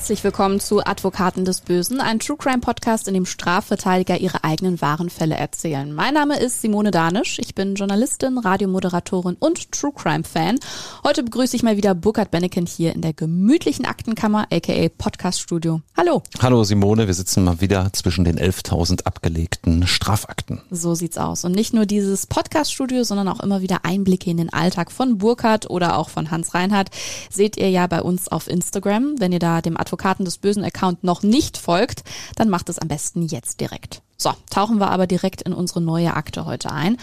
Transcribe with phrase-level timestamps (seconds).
[0.00, 4.80] Herzlich willkommen zu Advokaten des Bösen, ein True Crime Podcast, in dem Strafverteidiger ihre eigenen
[4.80, 5.92] wahren Fälle erzählen.
[5.92, 10.58] Mein Name ist Simone Danisch, ich bin Journalistin, Radiomoderatorin und True Crime Fan.
[11.04, 15.82] Heute begrüße ich mal wieder Burkhard Benneken hier in der gemütlichen Aktenkammer, aka Podcast Studio.
[15.94, 16.22] Hallo.
[16.40, 20.62] Hallo Simone, wir sitzen mal wieder zwischen den 11.000 abgelegten Strafakten.
[20.70, 21.44] So sieht's aus.
[21.44, 25.18] Und nicht nur dieses Podcast Studio, sondern auch immer wieder Einblicke in den Alltag von
[25.18, 26.88] Burkhard oder auch von Hans Reinhardt
[27.28, 29.16] seht ihr ja bei uns auf Instagram.
[29.18, 29.89] Wenn ihr da dem Advokaten
[30.24, 32.04] des bösen Account noch nicht folgt,
[32.36, 34.02] dann macht es am besten jetzt direkt.
[34.20, 36.98] So, tauchen wir aber direkt in unsere neue Akte heute ein.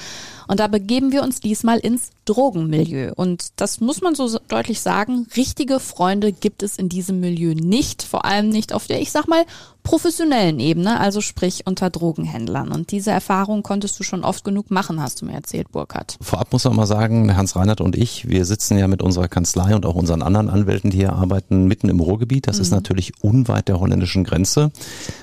[0.48, 3.12] Und da begeben wir uns diesmal ins Drogenmilieu.
[3.16, 8.03] Und das muss man so deutlich sagen, richtige Freunde gibt es in diesem Milieu nicht,
[8.03, 9.45] vor allem nicht auf der, ich sag mal,
[9.88, 12.73] professionellen Ebene, also sprich unter Drogenhändlern.
[12.73, 16.17] Und diese Erfahrung konntest du schon oft genug machen, hast du mir erzählt, Burkhard.
[16.19, 19.75] Vorab muss man mal sagen, Hans Reinhardt und ich, wir sitzen ja mit unserer Kanzlei
[19.75, 22.47] und auch unseren anderen Anwälten, die hier arbeiten, mitten im Ruhrgebiet.
[22.47, 22.63] Das mhm.
[22.63, 24.71] ist natürlich unweit der holländischen Grenze.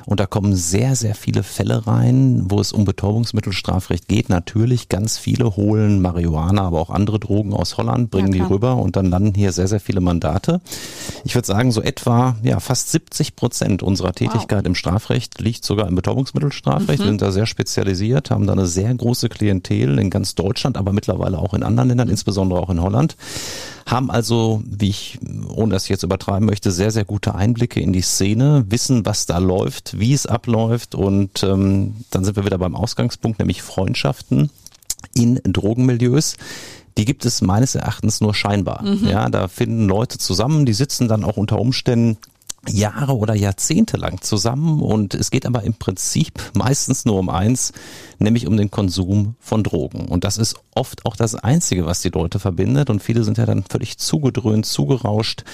[0.06, 4.30] Und da kommen sehr, sehr viele Fälle rein, wo es um Betäubungsmittelstrafrecht geht.
[4.30, 8.76] Natürlich ganz viele holen Marihuana, aber auch andere Drogen aus Holland, bringen ja, die rüber
[8.76, 10.62] und dann landen hier sehr, sehr viele Mandate.
[11.24, 14.53] Ich würde sagen, so etwa ja, fast 70 Prozent unserer Tätigkeit wow.
[14.60, 17.00] Im Strafrecht liegt sogar im Betäubungsmittelstrafrecht.
[17.00, 17.04] Mhm.
[17.04, 20.92] Wir sind da sehr spezialisiert, haben da eine sehr große Klientel in ganz Deutschland, aber
[20.92, 23.16] mittlerweile auch in anderen Ländern, insbesondere auch in Holland
[23.86, 27.92] haben also, wie ich, ohne dass ich jetzt übertreiben möchte, sehr, sehr gute Einblicke in
[27.92, 32.56] die Szene, wissen, was da läuft, wie es abläuft und ähm, dann sind wir wieder
[32.56, 34.50] beim Ausgangspunkt, nämlich Freundschaften
[35.14, 36.36] in Drogenmilieus
[36.96, 38.82] die gibt es meines Erachtens nur scheinbar.
[38.82, 39.08] Mhm.
[39.08, 42.18] Ja, da finden Leute zusammen, die sitzen dann auch unter Umständen
[42.70, 47.72] Jahre oder Jahrzehnte lang zusammen und es geht aber im Prinzip meistens nur um eins,
[48.18, 50.06] nämlich um den Konsum von Drogen.
[50.08, 53.46] Und das ist oft auch das Einzige, was die Leute verbindet und viele sind ja
[53.46, 55.44] dann völlig zugedröhnt, zugerauscht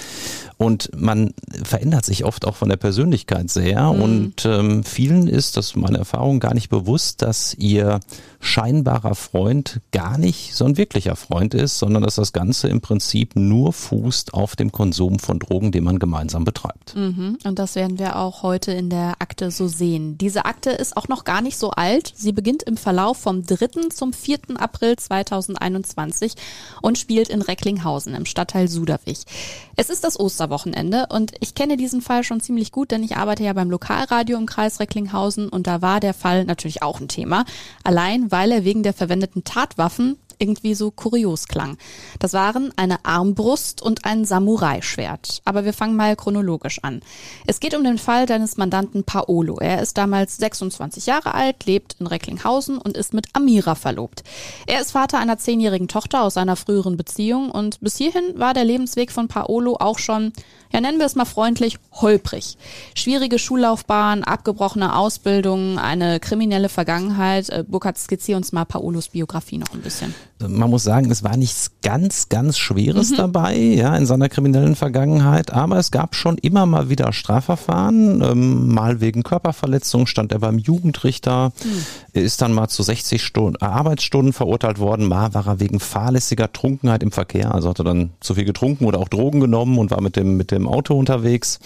[0.61, 1.33] und man
[1.63, 4.01] verändert sich oft auch von der Persönlichkeit sehr mhm.
[4.01, 7.99] und ähm, vielen ist, das ist meine Erfahrung, gar nicht bewusst, dass ihr
[8.39, 13.35] scheinbarer Freund gar nicht so ein wirklicher Freund ist, sondern dass das Ganze im Prinzip
[13.35, 16.95] nur fußt auf dem Konsum von Drogen, den man gemeinsam betreibt.
[16.95, 17.37] Mhm.
[17.43, 20.17] Und das werden wir auch heute in der Akte so sehen.
[20.19, 22.13] Diese Akte ist auch noch gar nicht so alt.
[22.15, 23.89] Sie beginnt im Verlauf vom 3.
[23.93, 24.39] zum 4.
[24.57, 26.33] April 2021
[26.81, 29.21] und spielt in Recklinghausen im Stadtteil Suderwich.
[29.75, 30.50] Es ist das Osterwochenende
[31.09, 34.45] und ich kenne diesen Fall schon ziemlich gut, denn ich arbeite ja beim Lokalradio im
[34.45, 37.45] Kreis Recklinghausen und da war der Fall natürlich auch ein Thema.
[37.83, 41.77] Allein weil er wegen der verwendeten Tatwaffen irgendwie so kurios klang.
[42.19, 45.41] Das waren eine Armbrust und ein Samurai-Schwert.
[45.45, 47.01] Aber wir fangen mal chronologisch an.
[47.47, 49.59] Es geht um den Fall deines Mandanten Paolo.
[49.59, 54.23] Er ist damals 26 Jahre alt, lebt in Recklinghausen und ist mit Amira verlobt.
[54.65, 58.65] Er ist Vater einer zehnjährigen Tochter aus seiner früheren Beziehung und bis hierhin war der
[58.65, 60.33] Lebensweg von Paolo auch schon,
[60.73, 62.57] ja nennen wir es mal freundlich, holprig.
[62.95, 67.49] Schwierige Schullaufbahn, abgebrochene Ausbildung, eine kriminelle Vergangenheit.
[67.49, 70.13] Äh, Burkhard, skizziere uns mal Paolos Biografie noch ein bisschen
[70.47, 73.17] man muss sagen, es war nichts ganz, ganz Schweres mhm.
[73.17, 78.73] dabei, ja, in seiner kriminellen Vergangenheit, aber es gab schon immer mal wieder Strafverfahren, ähm,
[78.73, 82.21] mal wegen Körperverletzung stand er beim Jugendrichter, mhm.
[82.21, 86.51] ist dann mal zu 60 Stunden, äh, Arbeitsstunden verurteilt worden, mal war er wegen fahrlässiger
[86.51, 89.91] Trunkenheit im Verkehr, also hat er dann zu viel getrunken oder auch Drogen genommen und
[89.91, 91.59] war mit dem, mit dem Auto unterwegs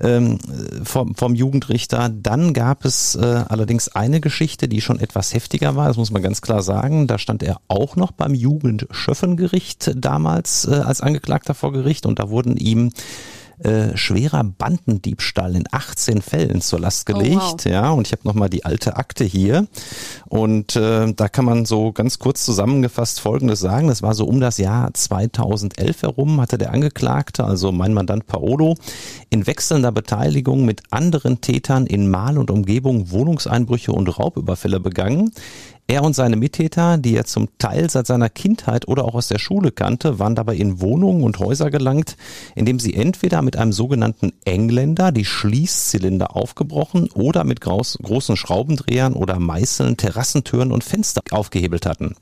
[0.00, 0.38] ähm,
[0.84, 2.08] vom, vom Jugendrichter.
[2.08, 6.22] Dann gab es äh, allerdings eine Geschichte, die schon etwas heftiger war, das muss man
[6.22, 11.72] ganz klar sagen, da stand er auch noch beim Jugendschöffengericht damals äh, als Angeklagter vor
[11.72, 12.92] Gericht und da wurden ihm
[13.62, 17.36] äh, schwerer Bandendiebstahl in 18 Fällen zur Last gelegt.
[17.36, 17.64] Oh, wow.
[17.64, 19.66] Ja, und ich habe nochmal die alte Akte hier.
[20.28, 23.88] Und äh, da kann man so ganz kurz zusammengefasst Folgendes sagen.
[23.88, 28.74] Das war so um das Jahr 2011 herum, hatte der Angeklagte, also mein Mandant Paolo,
[29.30, 35.32] in wechselnder Beteiligung mit anderen Tätern in Mal und Umgebung Wohnungseinbrüche und Raubüberfälle begangen.
[35.92, 39.38] Er und seine Mittäter, die er zum Teil seit seiner Kindheit oder auch aus der
[39.38, 42.16] Schule kannte, waren dabei in Wohnungen und Häuser gelangt,
[42.54, 49.38] indem sie entweder mit einem sogenannten Engländer die Schließzylinder aufgebrochen oder mit großen Schraubendrehern oder
[49.38, 52.14] Meißeln Terrassentüren und Fenster aufgehebelt hatten.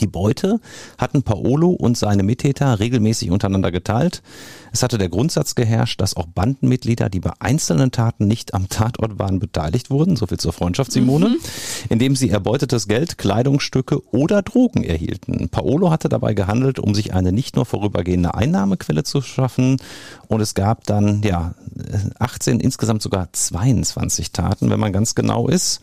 [0.00, 0.60] Die Beute
[0.98, 4.20] hatten Paolo und seine Mittäter regelmäßig untereinander geteilt.
[4.72, 9.20] Es hatte der Grundsatz geherrscht, dass auch Bandenmitglieder, die bei einzelnen Taten nicht am Tatort
[9.20, 11.36] waren, beteiligt wurden, so viel zur Freundschaftssimone, mhm.
[11.88, 15.48] indem sie erbeutetes Geld, Kleidungsstücke oder Drogen erhielten.
[15.50, 19.78] Paolo hatte dabei gehandelt, um sich eine nicht nur vorübergehende Einnahmequelle zu schaffen
[20.28, 21.54] und es gab dann ja
[22.18, 25.80] 18, insgesamt sogar 22 Taten, wenn man ganz genau ist.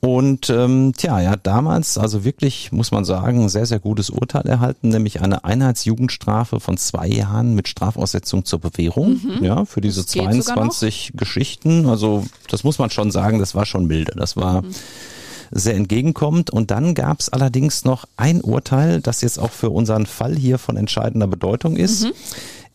[0.00, 4.10] Und ähm, tja, er hat damals also wirklich, muss man sagen, ein sehr, sehr gutes
[4.10, 9.44] Urteil erhalten, nämlich eine Einheitsjugendstrafe von zwei Jahren mit Strafaussetzung zur Bewährung, mhm.
[9.44, 11.86] ja, für diese 22 Geschichten.
[11.88, 14.12] Also das muss man schon sagen, das war schon milde.
[14.16, 14.70] Das war mhm
[15.50, 16.50] sehr entgegenkommend.
[16.50, 20.58] Und dann gab es allerdings noch ein Urteil, das jetzt auch für unseren Fall hier
[20.58, 22.04] von entscheidender Bedeutung ist.
[22.04, 22.12] Mhm.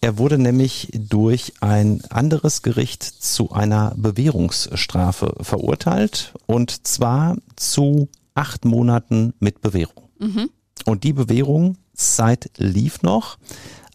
[0.04, 8.66] Er wurde nämlich durch ein anderes Gericht zu einer Bewährungsstrafe verurteilt und zwar zu acht
[8.66, 10.10] Monaten mit Bewährung.
[10.18, 10.50] Mhm.
[10.86, 13.38] Und die Bewährungszeit lief noch,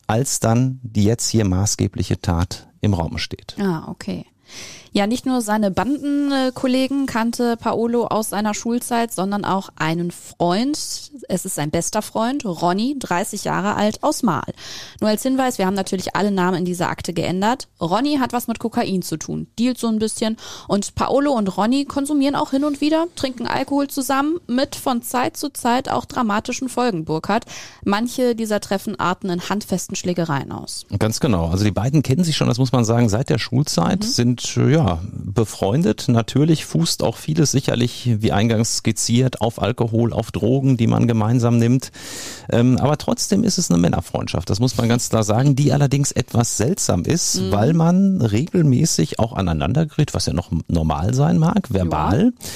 [0.06, 3.56] als dann die jetzt hier maßgebliche Tat im Raum steht.
[3.58, 4.26] Ah, okay.
[4.96, 10.78] Ja, nicht nur seine Bandenkollegen kannte Paolo aus seiner Schulzeit, sondern auch einen Freund.
[11.28, 14.54] Es ist sein bester Freund, Ronny, 30 Jahre alt, aus Mal.
[15.02, 17.68] Nur als Hinweis, wir haben natürlich alle Namen in dieser Akte geändert.
[17.78, 20.38] Ronny hat was mit Kokain zu tun, dealt so ein bisschen.
[20.66, 25.36] Und Paolo und Ronny konsumieren auch hin und wieder, trinken Alkohol zusammen, mit von Zeit
[25.36, 27.44] zu Zeit auch dramatischen Folgen, Burkhardt.
[27.84, 30.86] Manche dieser Treffen arten in handfesten Schlägereien aus.
[30.98, 31.50] Ganz genau.
[31.50, 34.04] Also die beiden kennen sich schon, das muss man sagen, seit der Schulzeit, mhm.
[34.04, 36.06] sind ja befreundet.
[36.08, 41.58] Natürlich fußt auch vieles sicherlich, wie eingangs skizziert, auf Alkohol, auf Drogen, die man gemeinsam
[41.58, 41.92] nimmt.
[42.50, 46.12] Ähm, aber trotzdem ist es eine Männerfreundschaft, das muss man ganz klar sagen, die allerdings
[46.12, 47.52] etwas seltsam ist, mhm.
[47.52, 52.32] weil man regelmäßig auch aneinander gerät, was ja noch normal sein mag, verbal.
[52.34, 52.46] Ja.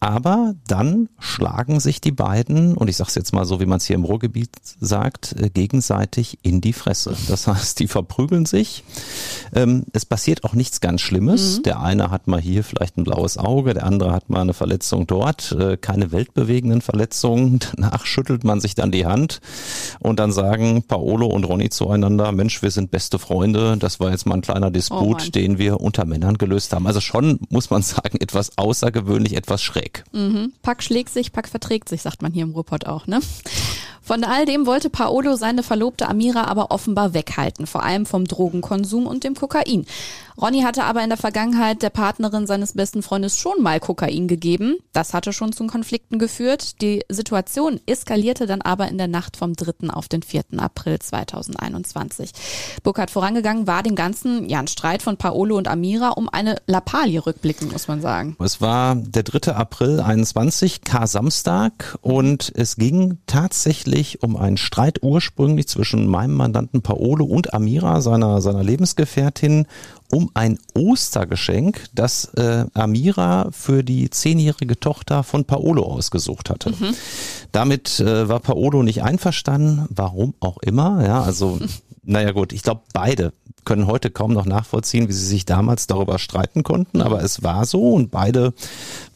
[0.00, 3.78] Aber dann schlagen sich die beiden, und ich sage es jetzt mal so, wie man
[3.78, 4.50] es hier im Ruhrgebiet
[4.80, 7.16] sagt, äh, gegenseitig in die Fresse.
[7.28, 8.84] Das heißt, die verprügeln sich.
[9.54, 11.58] Ähm, es passiert auch nichts ganz Schlimmes.
[11.58, 11.62] Mhm.
[11.64, 15.06] Der eine hat mal hier vielleicht ein blaues Auge, der andere hat mal eine Verletzung
[15.06, 15.52] dort.
[15.52, 17.60] Äh, keine weltbewegenden Verletzungen.
[17.76, 19.40] Danach schüttelt man sich dann die Hand
[20.00, 23.76] und dann sagen Paolo und Ronny zueinander, Mensch, wir sind beste Freunde.
[23.78, 26.86] Das war jetzt mal ein kleiner Disput, oh den wir unter Männern gelöst haben.
[26.86, 30.04] Also schon, muss man sagen, etwas außergewöhnlich, etwas schräg weg.
[30.12, 30.52] Mhm.
[30.62, 33.20] Pack schlägt sich, Pack verträgt sich, sagt man hier im Ruhrpott auch, ne?
[34.02, 39.06] Von all dem wollte Paolo seine Verlobte Amira aber offenbar weghalten, vor allem vom Drogenkonsum
[39.06, 39.86] und dem Kokain.
[40.40, 44.76] Ronny hatte aber in der Vergangenheit der Partnerin seines besten Freundes schon mal Kokain gegeben.
[44.92, 46.80] Das hatte schon zu Konflikten geführt.
[46.82, 49.90] Die Situation eskalierte dann aber in der Nacht vom 3.
[49.90, 50.44] auf den 4.
[50.58, 52.32] April 2021.
[52.82, 57.24] Burkhard vorangegangen war dem Ganzen ja ein Streit von Paolo und Amira um eine Lappalie
[57.24, 58.36] rückblickend, muss man sagen.
[58.40, 59.52] Es war der 3.
[59.52, 67.24] April 21, Kar-Samstag und es ging tatsächlich um einen Streit ursprünglich zwischen meinem Mandanten Paolo
[67.24, 69.66] und Amira, seiner, seiner Lebensgefährtin,
[70.14, 76.70] um ein Ostergeschenk, das äh, Amira für die zehnjährige Tochter von Paolo ausgesucht hatte.
[76.70, 76.94] Mhm.
[77.50, 81.04] Damit äh, war Paolo nicht einverstanden, warum auch immer.
[81.04, 81.58] Ja, also
[82.04, 83.32] naja gut, ich glaube beide
[83.64, 87.64] können heute kaum noch nachvollziehen, wie sie sich damals darüber streiten konnten, aber es war
[87.64, 88.52] so und beide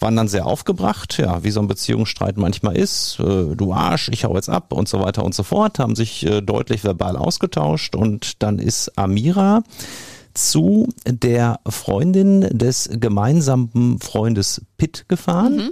[0.01, 4.25] waren dann sehr aufgebracht, ja, wie so ein Beziehungsstreit manchmal ist, äh, du Arsch, ich
[4.25, 7.94] hau jetzt ab und so weiter und so fort, haben sich äh, deutlich verbal ausgetauscht
[7.94, 9.62] und dann ist Amira
[10.38, 15.56] zu der Freundin des gemeinsamen Freundes Pitt gefahren.
[15.56, 15.70] Mhm.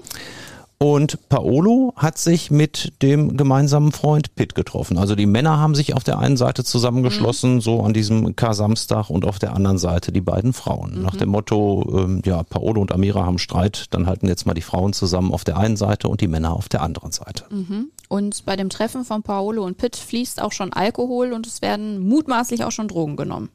[0.79, 4.99] Und Paolo hat sich mit dem gemeinsamen Freund Pitt getroffen.
[4.99, 7.61] Also die Männer haben sich auf der einen Seite zusammengeschlossen, mhm.
[7.63, 10.97] so an diesem Kar-Samstag, und auf der anderen Seite die beiden Frauen.
[10.97, 11.03] Mhm.
[11.03, 14.61] Nach dem Motto, ähm, ja, Paolo und Amira haben Streit, dann halten jetzt mal die
[14.61, 17.45] Frauen zusammen auf der einen Seite und die Männer auf der anderen Seite.
[17.49, 17.91] Mhm.
[18.09, 22.07] Und bei dem Treffen von Paolo und Pitt fließt auch schon Alkohol und es werden
[22.07, 23.49] mutmaßlich auch schon Drogen genommen.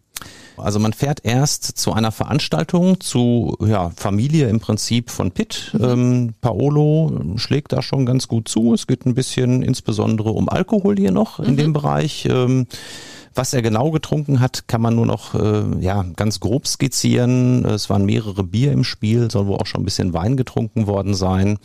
[0.58, 5.72] Also man fährt erst zu einer Veranstaltung zu ja, Familie im Prinzip von Pitt.
[5.74, 5.84] Mhm.
[5.84, 8.74] Ähm, Paolo schlägt da schon ganz gut zu.
[8.74, 11.58] Es geht ein bisschen insbesondere um Alkohol hier noch in mhm.
[11.58, 12.28] dem Bereich.
[12.30, 12.68] Ähm,
[13.34, 17.64] was er genau getrunken hat, kann man nur noch äh, ja ganz grob skizzieren.
[17.66, 21.14] Es waren mehrere Bier im Spiel, soll wohl auch schon ein bisschen Wein getrunken worden
[21.14, 21.58] sein.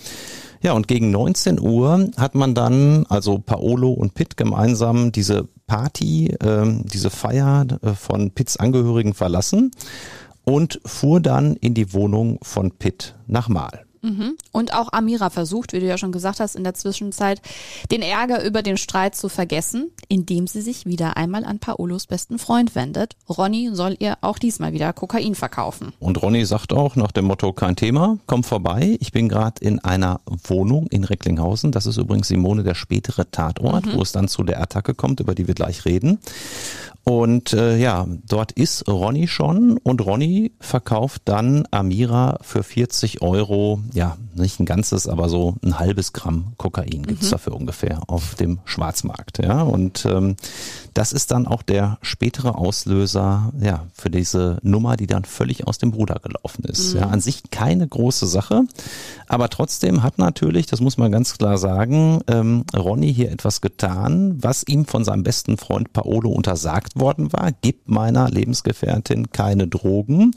[0.62, 6.28] Ja, und gegen 19 Uhr hat man dann, also Paolo und Pitt gemeinsam diese Party,
[6.28, 9.70] äh, diese Feier äh, von Pitts Angehörigen verlassen
[10.44, 13.85] und fuhr dann in die Wohnung von Pitt nach Mal.
[14.06, 14.36] Mhm.
[14.52, 17.42] Und auch Amira versucht, wie du ja schon gesagt hast, in der Zwischenzeit
[17.90, 22.38] den Ärger über den Streit zu vergessen, indem sie sich wieder einmal an Paolos besten
[22.38, 23.16] Freund wendet.
[23.28, 25.92] Ronny soll ihr auch diesmal wieder Kokain verkaufen.
[25.98, 28.96] Und Ronny sagt auch nach dem Motto, kein Thema, komm vorbei.
[29.00, 31.72] Ich bin gerade in einer Wohnung in Recklinghausen.
[31.72, 33.94] Das ist übrigens Simone der spätere Tatort, mhm.
[33.94, 36.20] wo es dann zu der Attacke kommt, über die wir gleich reden.
[37.08, 39.78] Und äh, ja, dort ist Ronny schon.
[39.78, 45.78] Und Ronny verkauft dann Amira für 40 Euro, ja, nicht ein ganzes, aber so ein
[45.78, 47.30] halbes Gramm Kokain gibt's mhm.
[47.30, 49.38] dafür ungefähr auf dem Schwarzmarkt.
[49.42, 50.36] Ja, und ähm,
[50.94, 55.78] das ist dann auch der spätere Auslöser ja, für diese Nummer, die dann völlig aus
[55.78, 56.94] dem Ruder gelaufen ist.
[56.94, 57.00] Mhm.
[57.00, 58.62] Ja, an sich keine große Sache,
[59.28, 64.36] aber trotzdem hat natürlich, das muss man ganz klar sagen, ähm, Ronny hier etwas getan,
[64.42, 70.32] was ihm von seinem besten Freund Paolo untersagt worden war, gib meiner Lebensgefährtin keine Drogen,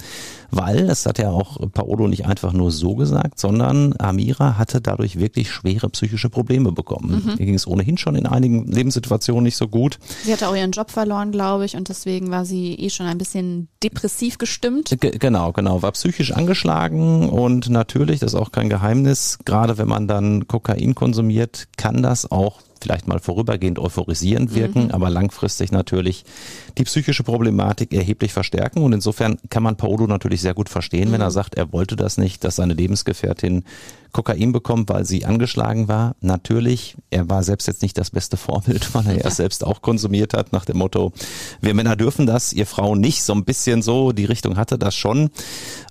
[0.51, 5.19] weil, das hat ja auch Paolo nicht einfach nur so gesagt, sondern Amira hatte dadurch
[5.19, 7.23] wirklich schwere psychische Probleme bekommen.
[7.25, 7.31] Mhm.
[7.31, 9.99] Ihr ging es ohnehin schon in einigen Lebenssituationen nicht so gut.
[10.23, 13.17] Sie hatte auch ihren Job verloren, glaube ich, und deswegen war sie eh schon ein
[13.17, 14.95] bisschen depressiv gestimmt.
[14.99, 19.87] G genau, genau, war psychisch angeschlagen und natürlich, das ist auch kein Geheimnis, gerade wenn
[19.87, 24.91] man dann Kokain konsumiert, kann das auch vielleicht mal vorübergehend euphorisierend wirken, mhm.
[24.91, 26.25] aber langfristig natürlich
[26.77, 28.83] die psychische Problematik erheblich verstärken.
[28.83, 31.13] Und insofern kann man Paolo natürlich sehr gut verstehen, mhm.
[31.13, 31.33] wenn er mhm.
[31.33, 33.63] sagt, er wollte das nicht, dass seine Lebensgefährtin
[34.11, 36.15] Kokain bekommt, weil sie angeschlagen war.
[36.21, 39.81] Natürlich, er war selbst jetzt nicht das beste Vorbild, weil er ja, ja selbst auch
[39.81, 41.13] konsumiert hat nach dem Motto,
[41.61, 43.23] wir Männer dürfen das, ihr Frauen nicht.
[43.23, 45.29] So ein bisschen so, die Richtung hatte das schon.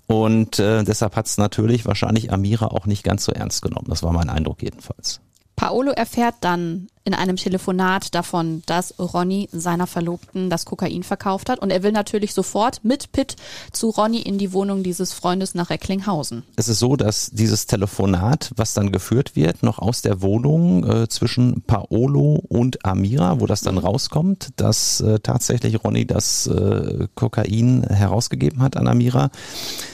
[0.06, 3.86] Und äh, deshalb hat es natürlich wahrscheinlich Amira auch nicht ganz so ernst genommen.
[3.88, 5.20] Das war mein Eindruck jedenfalls.
[5.58, 11.58] Paolo erfährt dann in einem Telefonat davon, dass Ronny seiner Verlobten das Kokain verkauft hat.
[11.58, 13.36] Und er will natürlich sofort mit Pitt
[13.72, 16.42] zu Ronny in die Wohnung dieses Freundes nach Recklinghausen.
[16.56, 21.08] Es ist so, dass dieses Telefonat, was dann geführt wird, noch aus der Wohnung äh,
[21.08, 27.84] zwischen Paolo und Amira, wo das dann rauskommt, dass äh, tatsächlich Ronny das äh, Kokain
[27.84, 29.30] herausgegeben hat an Amira.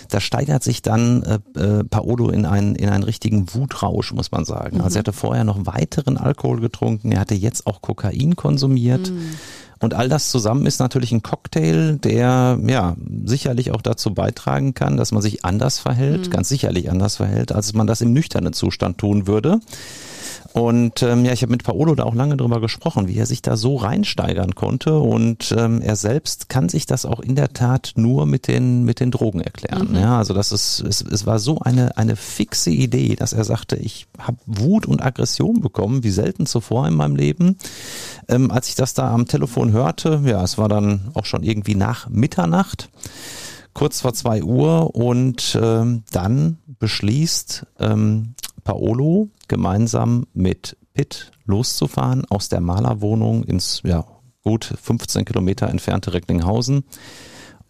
[0.09, 4.45] Da steigert sich dann äh, äh, Paolo in einen, in einen richtigen Wutrausch, muss man
[4.45, 4.81] sagen.
[4.81, 5.01] Also er mhm.
[5.01, 9.11] hatte vorher noch weiteren Alkohol getrunken getrunken, er hatte jetzt auch Kokain konsumiert.
[9.11, 9.37] Mm.
[9.81, 14.97] Und all das zusammen ist natürlich ein Cocktail, der ja sicherlich auch dazu beitragen kann,
[14.97, 16.31] dass man sich anders verhält, mm.
[16.31, 19.61] ganz sicherlich anders verhält, als man das im nüchternen Zustand tun würde.
[20.55, 23.43] Und ähm, ja, ich habe mit Paolo da auch lange drüber gesprochen, wie er sich
[23.43, 25.01] da so reinsteigern konnte.
[25.01, 29.01] Und ähm, er selbst kann sich das auch in der Tat nur mit den mit
[29.01, 29.89] den Drogen erklären.
[29.91, 29.97] Mhm.
[29.97, 33.75] Ja, also das ist es, es war so eine eine fixe Idee, dass er sagte,
[33.75, 37.59] ich habe Wut und Aggression bekommen, wie selten zuvor in meinem Leben.
[38.29, 41.75] Ähm, als ich das da am Telefon hörte, ja, es war dann auch schon irgendwie
[41.75, 42.91] nach Mitternacht
[43.73, 48.35] kurz vor zwei Uhr und ähm, dann beschließt ähm,
[48.65, 54.05] Paolo gemeinsam mit Pitt loszufahren aus der Malerwohnung ins ja,
[54.43, 56.85] gut 15 Kilometer entfernte Recklinghausen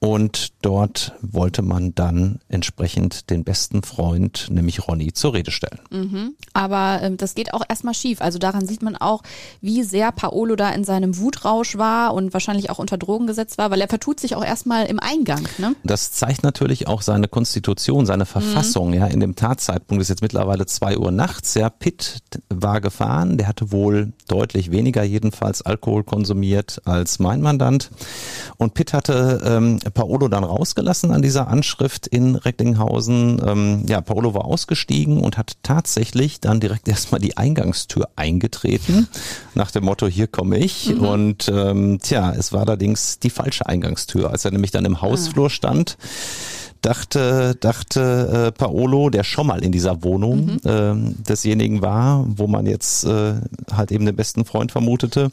[0.04, 5.80] und dort wollte man dann entsprechend den besten Freund, nämlich Ronny, zur Rede stellen.
[5.90, 6.34] Mhm.
[6.52, 8.20] Aber ähm, das geht auch erstmal schief.
[8.20, 9.22] Also daran sieht man auch,
[9.62, 13.70] wie sehr Paolo da in seinem Wutrausch war und wahrscheinlich auch unter Drogen gesetzt war,
[13.70, 15.48] weil er vertut sich auch erstmal im Eingang.
[15.56, 15.74] Ne?
[15.84, 18.88] Das zeigt natürlich auch seine Konstitution, seine Verfassung.
[18.88, 18.94] Mhm.
[18.94, 21.54] Ja, in dem Tatzeitpunkt ist jetzt mittlerweile zwei Uhr nachts.
[21.54, 22.18] Ja, Pitt
[22.50, 23.38] war gefahren.
[23.38, 27.90] Der hatte wohl deutlich weniger jedenfalls Alkohol konsumiert als mein Mandant.
[28.58, 33.40] Und Pitt hatte ähm, Paolo dann rausgelassen an dieser Anschrift in Recklinghausen.
[33.46, 39.08] Ähm, ja, Paolo war ausgestiegen und hat tatsächlich dann direkt erstmal die Eingangstür eingetreten,
[39.54, 40.94] nach dem Motto, hier komme ich.
[40.94, 41.00] Mhm.
[41.00, 44.30] Und ähm, tja, es war allerdings die falsche Eingangstür.
[44.30, 45.96] Als er nämlich dann im Hausflur stand,
[46.84, 50.60] dachte, dachte äh, Paolo, der schon mal in dieser Wohnung mhm.
[50.64, 53.34] äh, desjenigen war, wo man jetzt äh,
[53.72, 55.30] halt eben den besten Freund vermutete,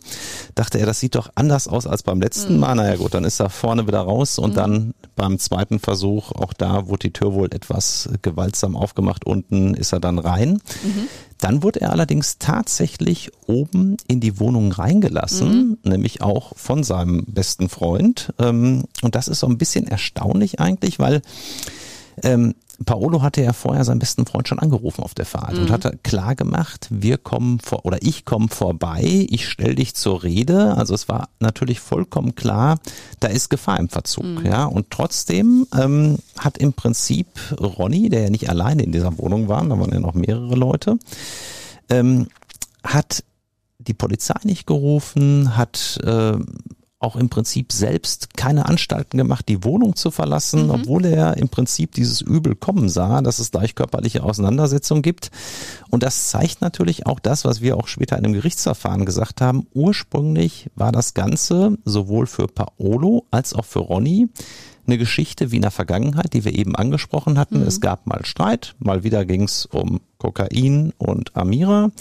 [0.55, 2.59] dachte er, das sieht doch anders aus als beim letzten mhm.
[2.61, 2.75] Mal.
[2.75, 4.55] Naja gut, dann ist er vorne wieder raus und mhm.
[4.55, 9.91] dann beim zweiten Versuch, auch da wurde die Tür wohl etwas gewaltsam aufgemacht, unten ist
[9.91, 10.61] er dann rein.
[10.83, 11.07] Mhm.
[11.41, 15.77] Dann wurde er allerdings tatsächlich oben in die Wohnung reingelassen, mhm.
[15.83, 18.33] nämlich auch von seinem besten Freund.
[18.39, 21.23] Ähm, und das ist so ein bisschen erstaunlich eigentlich, weil
[22.21, 22.53] ähm,
[22.85, 25.63] Paolo hatte ja vorher seinen besten Freund schon angerufen auf der Fahrt mhm.
[25.63, 30.23] und hatte klar gemacht, wir kommen vor oder ich komme vorbei, ich stell dich zur
[30.23, 30.75] Rede.
[30.75, 32.79] Also es war natürlich vollkommen klar,
[33.19, 34.23] da ist Gefahr im Verzug.
[34.23, 34.45] Mhm.
[34.45, 37.27] Ja, und trotzdem ähm, hat im Prinzip
[37.59, 40.97] Ronny, der ja nicht alleine in dieser Wohnung war, da waren ja noch mehrere Leute,
[41.89, 42.27] ähm,
[42.83, 43.23] hat
[43.79, 46.37] die Polizei nicht gerufen, hat äh,
[47.01, 50.71] auch im Prinzip selbst keine Anstalten gemacht, die Wohnung zu verlassen, mhm.
[50.71, 55.31] obwohl er im Prinzip dieses Übel kommen sah, dass es gleich körperliche Auseinandersetzungen gibt.
[55.89, 59.67] Und das zeigt natürlich auch das, was wir auch später in einem Gerichtsverfahren gesagt haben.
[59.73, 64.29] Ursprünglich war das Ganze sowohl für Paolo als auch für Ronny
[64.87, 67.61] eine Geschichte wie in der Vergangenheit, die wir eben angesprochen hatten.
[67.61, 67.67] Mhm.
[67.67, 71.91] Es gab mal Streit, mal wieder ging es um Kokain und Amira.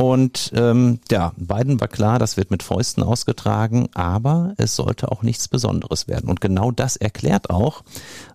[0.00, 5.22] Und ähm, ja, beiden war klar, das wird mit Fäusten ausgetragen, aber es sollte auch
[5.22, 6.30] nichts Besonderes werden.
[6.30, 7.82] Und genau das erklärt auch,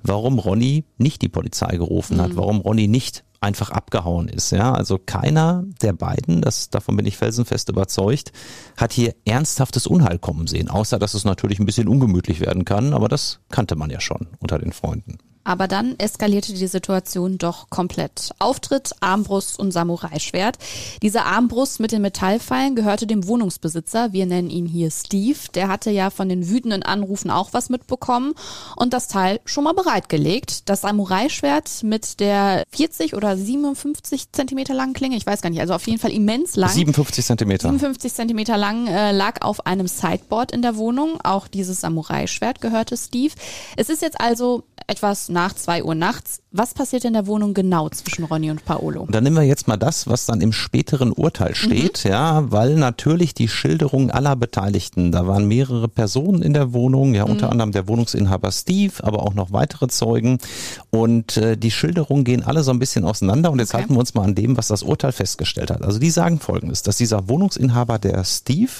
[0.03, 2.37] warum Ronny nicht die Polizei gerufen hat, mhm.
[2.37, 4.51] warum Ronny nicht einfach abgehauen ist.
[4.51, 8.31] Ja, also keiner der beiden, das, davon bin ich felsenfest überzeugt,
[8.77, 10.69] hat hier ernsthaftes Unheil kommen sehen.
[10.69, 14.27] Außer, dass es natürlich ein bisschen ungemütlich werden kann, aber das kannte man ja schon
[14.39, 15.17] unter den Freunden.
[15.45, 18.31] Aber dann eskalierte die Situation doch komplett.
[18.39, 20.57] Auftritt, Armbrust und Samurai-Schwert.
[21.03, 24.11] Diese Armbrust mit den Metallpfeilen gehörte dem Wohnungsbesitzer.
[24.11, 25.37] Wir nennen ihn hier Steve.
[25.53, 28.33] Der hatte ja von den wütenden Anrufen auch was mitbekommen
[28.75, 30.67] und das Teil schon mal bereitgelegt.
[30.67, 35.75] Das Samurai-Schwert mit der 40 oder 57 Zentimeter langen Klinge, ich weiß gar nicht, also
[35.75, 36.71] auf jeden Fall immens lang.
[36.71, 37.67] 57 Zentimeter.
[37.67, 41.19] 57 Zentimeter lang äh, lag auf einem Sideboard in der Wohnung.
[41.23, 43.33] Auch dieses Samurai-Schwert gehörte Steve.
[43.77, 46.41] Es ist jetzt also etwas nach zwei Uhr nachts.
[46.57, 49.05] Was passiert in der Wohnung genau zwischen Ronny und Paolo?
[49.11, 51.55] Dann nehmen wir jetzt mal das, was dann im späteren Urteil mhm.
[51.55, 52.11] steht, mhm.
[52.11, 57.23] ja, weil natürlich die Schilderung aller Beteiligten, da waren mehrere Personen in der Wohnung, ja,
[57.23, 57.51] unter mhm.
[57.51, 60.37] anderem der Wohnungsinhaber Steve, aber auch noch weitere Zeugen
[60.91, 63.81] und äh, die Schilderungen gehen alle so ein bisschen auseinander und jetzt okay.
[63.81, 65.81] halten wir uns mal an dem, was das Urteil festgestellt hat.
[65.81, 68.71] Also die sagen folgendes, dass dieser Wohnungsinhaber, der Steve,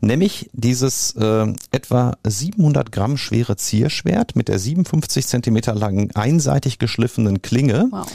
[0.00, 7.40] nämlich dieses äh, etwa 700 Gramm schwere Zierschwert mit der 57 Zentimeter langen einseitig geschliffenen
[7.40, 8.06] Klinge wow.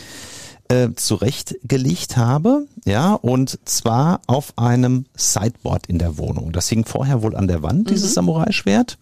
[0.67, 6.51] äh, zurechtgelegt habe, ja, und zwar auf einem Sideboard in der Wohnung.
[6.51, 8.13] Das hing vorher wohl an der Wand, dieses mhm.
[8.13, 8.99] Samurai-Schwert.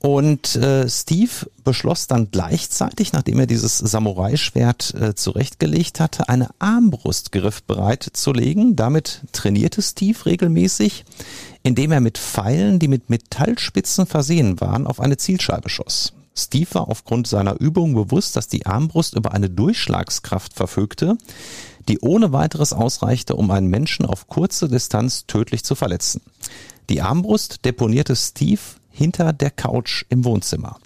[0.00, 1.30] Und äh, Steve
[1.62, 8.74] beschloss dann gleichzeitig, nachdem er dieses Samurai-Schwert äh, zurechtgelegt hatte, eine Armbrust griffbereit zu legen.
[8.74, 11.04] Damit trainierte Steve regelmäßig
[11.62, 16.12] indem er mit Pfeilen, die mit Metallspitzen versehen waren, auf eine Zielscheibe schoss.
[16.34, 21.18] Steve war aufgrund seiner Übung bewusst, dass die Armbrust über eine Durchschlagskraft verfügte,
[21.88, 26.22] die ohne weiteres ausreichte, um einen Menschen auf kurze Distanz tödlich zu verletzen.
[26.88, 28.60] Die Armbrust deponierte Steve
[28.90, 30.78] hinter der Couch im Wohnzimmer.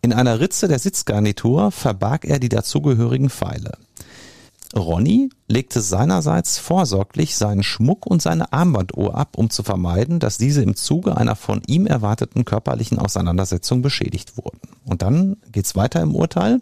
[0.00, 3.72] In einer Ritze der Sitzgarnitur verbarg er die dazugehörigen Pfeile.
[4.76, 10.62] Ronny legte seinerseits vorsorglich seinen Schmuck und seine Armbanduhr ab, um zu vermeiden, dass diese
[10.62, 14.60] im Zuge einer von ihm erwarteten körperlichen Auseinandersetzung beschädigt wurden.
[14.84, 16.60] Und dann geht's weiter im Urteil.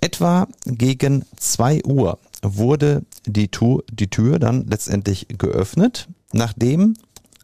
[0.00, 6.94] Etwa gegen zwei Uhr wurde die Tür, die Tür dann letztendlich geöffnet, nachdem,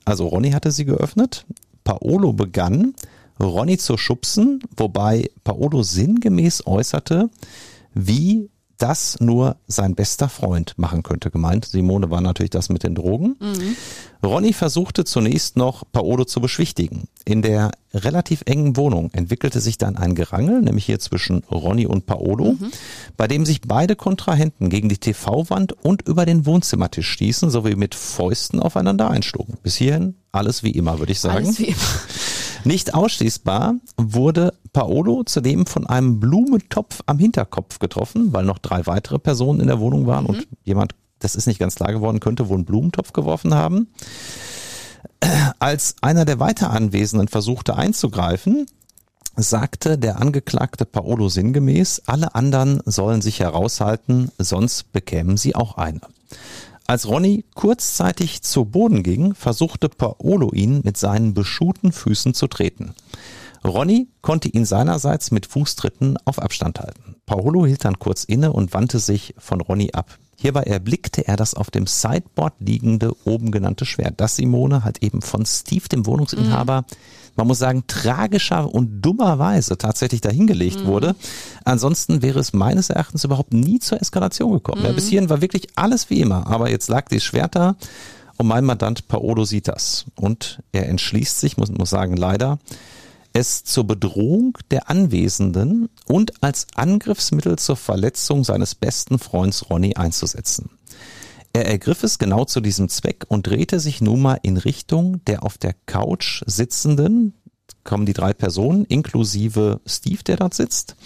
[0.04, 1.46] also Ronny hatte sie geöffnet,
[1.84, 2.94] Paolo begann,
[3.40, 7.28] Ronny zu schubsen, wobei Paolo sinngemäß äußerte,
[7.94, 11.30] wie das nur sein bester Freund machen könnte.
[11.30, 13.37] Gemeint, Simone war natürlich das mit den Drogen.
[13.40, 13.76] Mhm.
[14.22, 17.08] Ronny versuchte zunächst noch Paolo zu beschwichtigen.
[17.24, 22.06] In der relativ engen Wohnung entwickelte sich dann ein Gerangel, nämlich hier zwischen Ronny und
[22.06, 22.70] Paolo, mhm.
[23.16, 27.94] bei dem sich beide Kontrahenten gegen die TV-Wand und über den Wohnzimmertisch stießen, sowie mit
[27.94, 29.58] Fäusten aufeinander einschlugen.
[29.62, 31.46] Bis hierhin alles wie immer, würde ich sagen.
[31.46, 31.76] Alles wie immer.
[32.64, 39.18] Nicht ausschließbar wurde Paolo zudem von einem Blumentopf am Hinterkopf getroffen, weil noch drei weitere
[39.18, 40.31] Personen in der Wohnung waren mhm.
[40.31, 43.88] und jemand, das ist nicht ganz klar geworden, könnte wohl einen Blumentopf geworfen haben.
[45.59, 48.66] Als einer der weiter Anwesenden versuchte einzugreifen,
[49.37, 56.00] sagte der Angeklagte Paolo sinngemäß, alle anderen sollen sich heraushalten, sonst bekämen sie auch eine.
[56.86, 62.94] Als Ronny kurzzeitig zu Boden ging, versuchte Paolo ihn mit seinen beschuhten Füßen zu treten.
[63.64, 67.16] Ronny konnte ihn seinerseits mit Fußtritten auf Abstand halten.
[67.24, 70.18] Paolo hielt dann kurz inne und wandte sich von Ronny ab.
[70.36, 75.22] Hierbei erblickte er das auf dem Sideboard liegende oben genannte Schwert, das Simone halt eben
[75.22, 76.96] von Steve, dem Wohnungsinhaber, mhm.
[77.36, 80.86] man muss sagen, tragischer und dummerweise tatsächlich dahingelegt mhm.
[80.86, 81.16] wurde.
[81.64, 84.82] Ansonsten wäre es meines Erachtens überhaupt nie zur Eskalation gekommen.
[84.82, 84.86] Mhm.
[84.86, 87.76] Ja, bis hierhin war wirklich alles wie immer, aber jetzt lag dieses Schwert da
[88.36, 92.58] und mein Mandant Paolo sieht das und er entschließt sich, muss, muss sagen, leider,
[93.34, 100.70] es zur Bedrohung der Anwesenden und als Angriffsmittel zur Verletzung seines besten Freunds Ronny einzusetzen.
[101.52, 105.42] Er ergriff es genau zu diesem Zweck und drehte sich nun mal in Richtung der
[105.42, 107.34] auf der Couch sitzenden,
[107.82, 110.96] kommen die drei Personen, inklusive Steve, der dort sitzt.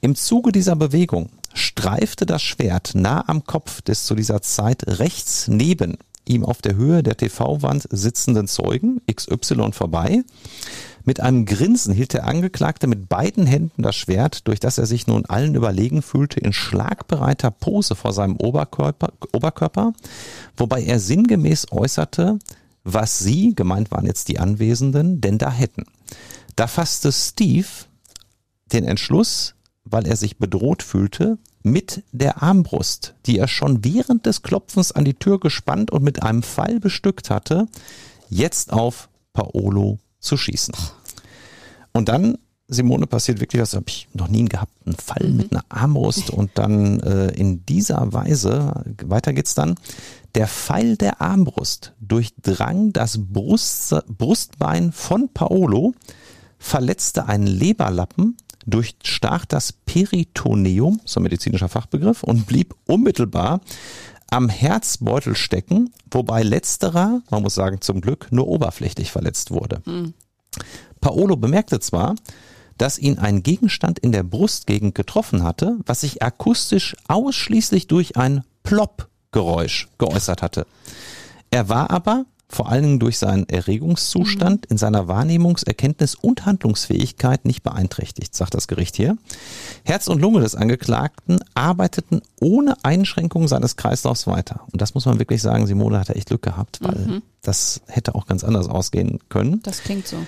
[0.00, 5.48] Im Zuge dieser Bewegung streifte das Schwert nah am Kopf des zu dieser Zeit rechts
[5.48, 10.24] neben ihm auf der Höhe der TV-Wand sitzenden Zeugen XY vorbei.
[11.06, 15.06] Mit einem Grinsen hielt der Angeklagte mit beiden Händen das Schwert, durch das er sich
[15.06, 19.92] nun allen überlegen fühlte, in schlagbereiter Pose vor seinem Oberkörper, Oberkörper
[20.56, 22.38] wobei er sinngemäß äußerte,
[22.84, 25.84] was sie, gemeint waren jetzt die Anwesenden, denn da hätten.
[26.56, 27.68] Da fasste Steve
[28.72, 34.42] den Entschluss, weil er sich bedroht fühlte, mit der Armbrust, die er schon während des
[34.42, 37.66] Klopfens an die Tür gespannt und mit einem Pfeil bestückt hatte,
[38.28, 40.74] jetzt auf Paolo zu schießen.
[41.92, 45.36] Und dann, Simone, passiert wirklich was, habe ich noch nie gehabt, einen Fall mhm.
[45.36, 49.76] mit einer Armbrust und dann äh, in dieser Weise, weiter geht's dann,
[50.34, 55.94] der Pfeil der Armbrust durchdrang das Brust, Brustbein von Paolo,
[56.58, 63.60] verletzte einen Leberlappen, durchstach das Peritoneum, so ein medizinischer Fachbegriff, und blieb unmittelbar
[64.30, 69.82] am Herzbeutel stecken, wobei letzterer, man muss sagen zum Glück, nur oberflächlich verletzt wurde.
[69.84, 70.14] Mhm.
[71.00, 72.14] Paolo bemerkte zwar,
[72.78, 78.44] dass ihn ein Gegenstand in der Brustgegend getroffen hatte, was sich akustisch ausschließlich durch ein
[78.62, 80.66] Plopp-Geräusch geäußert hatte.
[81.50, 87.44] Er war aber vor allen Dingen durch seinen Erregungszustand in seiner Wahrnehmungs-, Erkenntnis- und Handlungsfähigkeit
[87.44, 89.16] nicht beeinträchtigt, sagt das Gericht hier.
[89.84, 94.60] Herz und Lunge des Angeklagten arbeiteten ohne Einschränkung seines Kreislaufs weiter.
[94.72, 97.22] Und das muss man wirklich sagen, Simone hatte echt Glück gehabt, weil mhm.
[97.42, 99.60] das hätte auch ganz anders ausgehen können.
[99.62, 100.18] Das klingt so.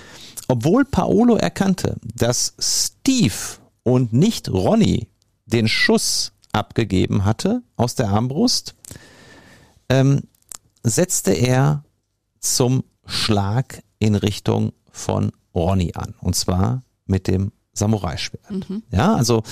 [0.48, 3.35] Obwohl Paolo erkannte, dass Steve
[3.83, 5.09] und nicht Ronny
[5.46, 8.74] den Schuss abgegeben hatte aus der Armbrust,
[9.88, 10.22] ähm,
[10.83, 11.85] setzte er
[12.54, 16.14] zum Schlag in Richtung von Ronny an.
[16.20, 18.68] Und zwar mit dem Samurai-Schwert.
[18.68, 18.82] Mhm.
[18.90, 19.42] Ja, also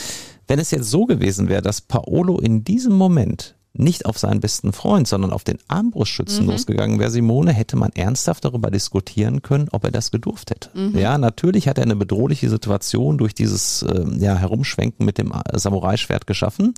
[0.47, 4.73] wenn es jetzt so gewesen wäre, dass Paolo in diesem Moment nicht auf seinen besten
[4.73, 6.53] Freund, sondern auf den Armbrustschützen mhm.
[6.53, 10.71] losgegangen wäre, Simone, hätte man ernsthaft darüber diskutieren können, ob er das gedurft hätte.
[10.79, 10.97] Mhm.
[10.97, 15.59] Ja, natürlich hat er eine bedrohliche Situation durch dieses äh, ja, Herumschwenken mit dem äh,
[15.59, 16.75] Samurai-Schwert geschaffen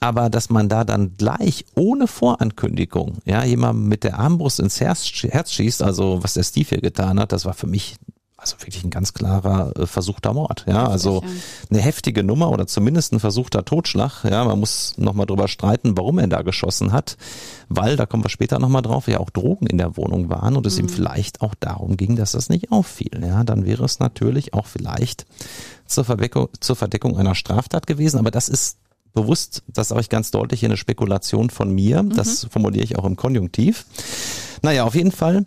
[0.00, 5.04] aber dass man da dann gleich ohne Vorankündigung, ja, jemand mit der Armbrust ins Herz,
[5.04, 7.96] Herz schießt, also was der Steve hier getan hat, das war für mich
[8.40, 11.24] also wirklich ein ganz klarer äh, versuchter Mord, ja, also
[11.70, 16.20] eine heftige Nummer oder zumindest ein versuchter Totschlag, ja, man muss nochmal drüber streiten, warum
[16.20, 17.16] er da geschossen hat,
[17.68, 20.66] weil, da kommen wir später nochmal drauf, ja auch Drogen in der Wohnung waren und
[20.66, 20.84] es mhm.
[20.84, 24.66] ihm vielleicht auch darum ging, dass das nicht auffiel, ja, dann wäre es natürlich auch
[24.66, 25.26] vielleicht
[25.86, 28.78] zur, Verdeckung, zur Verdeckung einer Straftat gewesen, aber das ist
[29.22, 32.02] bewusst, das sage ich ganz deutlich, eine Spekulation von mir.
[32.02, 32.14] Mhm.
[32.14, 33.84] Das formuliere ich auch im Konjunktiv.
[34.62, 35.46] Naja, auf jeden Fall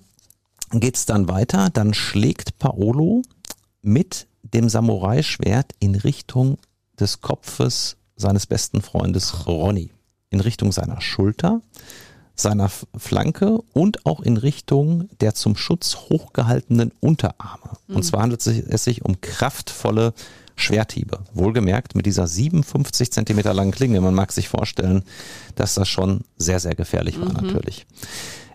[0.72, 1.70] geht's dann weiter.
[1.70, 3.22] Dann schlägt Paolo
[3.82, 6.58] mit dem Samurai-Schwert in Richtung
[7.00, 9.92] des Kopfes seines besten Freundes Ronny.
[10.30, 11.62] In Richtung seiner Schulter,
[12.36, 17.78] seiner Flanke und auch in Richtung der zum Schutz hochgehaltenen Unterarme.
[17.88, 17.98] Mhm.
[17.98, 20.14] Und zwar handelt es sich um kraftvolle
[20.56, 21.20] Schwerthiebe.
[21.34, 24.02] Wohlgemerkt mit dieser 57 Zentimeter langen Klinge.
[24.02, 25.04] Man mag sich vorstellen,
[25.56, 27.34] dass das schon sehr, sehr gefährlich war mhm.
[27.34, 27.86] natürlich.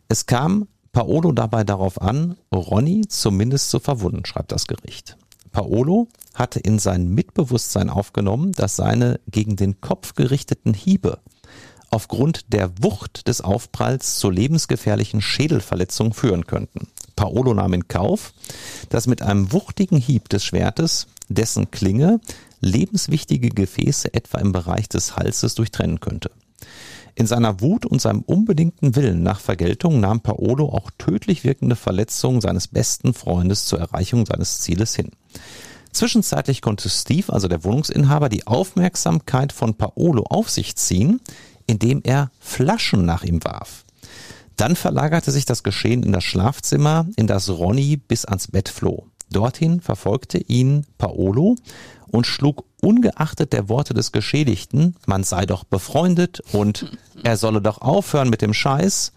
[0.08, 5.16] Es kam Paolo dabei darauf an, Ronny zumindest zu verwunden, schreibt das Gericht.
[5.52, 11.18] Paolo hatte in sein Mitbewusstsein aufgenommen, dass seine gegen den Kopf gerichteten Hiebe
[11.90, 16.88] aufgrund der Wucht des Aufpralls zu lebensgefährlichen Schädelverletzungen führen könnten.
[17.16, 18.32] Paolo nahm in Kauf,
[18.90, 22.20] dass mit einem wuchtigen Hieb des Schwertes dessen Klinge
[22.60, 26.30] lebenswichtige Gefäße etwa im Bereich des Halses durchtrennen könnte.
[27.14, 32.42] In seiner Wut und seinem unbedingten Willen nach Vergeltung nahm Paolo auch tödlich wirkende Verletzungen
[32.42, 35.10] seines besten Freundes zur Erreichung seines Zieles hin.
[35.92, 41.22] Zwischenzeitlich konnte Steve, also der Wohnungsinhaber, die Aufmerksamkeit von Paolo auf sich ziehen,
[41.66, 43.84] indem er Flaschen nach ihm warf.
[44.56, 49.06] Dann verlagerte sich das Geschehen in das Schlafzimmer, in das Ronny bis ans Bett floh.
[49.30, 51.56] Dorthin verfolgte ihn Paolo
[52.06, 57.80] und schlug ungeachtet der Worte des Geschädigten, man sei doch befreundet und er solle doch
[57.80, 59.12] aufhören mit dem Scheiß,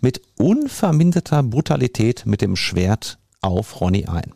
[0.00, 4.34] mit unverminderter Brutalität mit dem Schwert auf Ronny ein.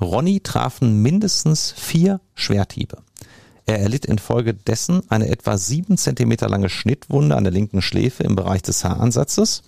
[0.00, 2.98] Ronny trafen mindestens vier Schwerthiebe.
[3.66, 8.62] Er erlitt infolgedessen eine etwa sieben Zentimeter lange Schnittwunde an der linken Schläfe im Bereich
[8.62, 9.62] des Haaransatzes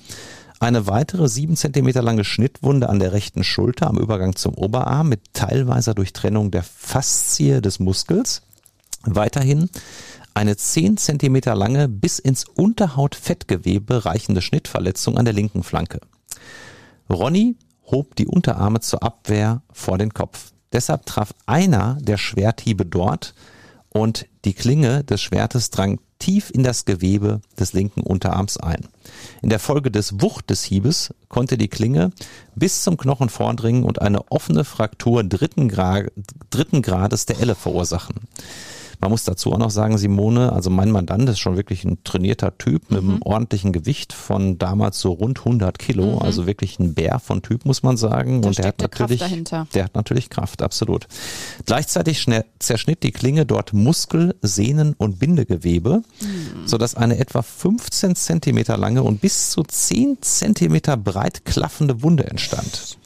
[0.61, 5.32] eine weitere sieben Zentimeter lange Schnittwunde an der rechten Schulter am Übergang zum Oberarm mit
[5.32, 8.42] teilweiser Durchtrennung der Faszie des Muskels.
[9.04, 9.70] Weiterhin
[10.34, 16.00] eine zehn Zentimeter lange bis ins Unterhautfettgewebe reichende Schnittverletzung an der linken Flanke.
[17.08, 17.56] Ronny
[17.87, 20.52] hob die Unterarme zur Abwehr vor den Kopf.
[20.72, 23.34] Deshalb traf einer der Schwerthiebe dort
[23.90, 28.88] und die Klinge des Schwertes drang tief in das Gewebe des linken Unterarms ein.
[29.40, 32.11] In der Folge des Wucht des Hiebes konnte die Klinge
[32.55, 36.03] bis zum Knochen vordringen und eine offene Fraktur dritten, Gra
[36.51, 38.16] dritten Grades der Elle verursachen.
[39.00, 42.58] Man muss dazu auch noch sagen, Simone, also mein Mandant ist schon wirklich ein trainierter
[42.58, 43.22] Typ mit einem mhm.
[43.22, 46.22] ordentlichen Gewicht von damals so rund 100 Kilo, mhm.
[46.22, 48.42] also wirklich ein Bär von Typ, muss man sagen.
[48.42, 49.22] Da und der hat natürlich,
[49.72, 51.06] der hat natürlich Kraft, absolut.
[51.64, 52.26] Gleichzeitig
[52.58, 56.66] zerschnitt die Klinge dort Muskel, Sehnen und Bindegewebe, mhm.
[56.66, 62.98] sodass eine etwa 15 Zentimeter lange und bis zu 10 Zentimeter breit klaffende Wunde entstand.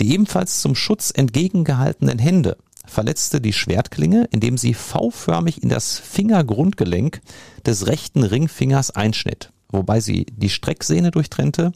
[0.00, 2.56] Die ebenfalls zum Schutz entgegengehaltenen Hände
[2.86, 7.20] verletzte die Schwertklinge, indem sie V-förmig in das Fingergrundgelenk
[7.64, 11.72] des rechten Ringfingers einschnitt, wobei sie die Strecksehne durchtrennte,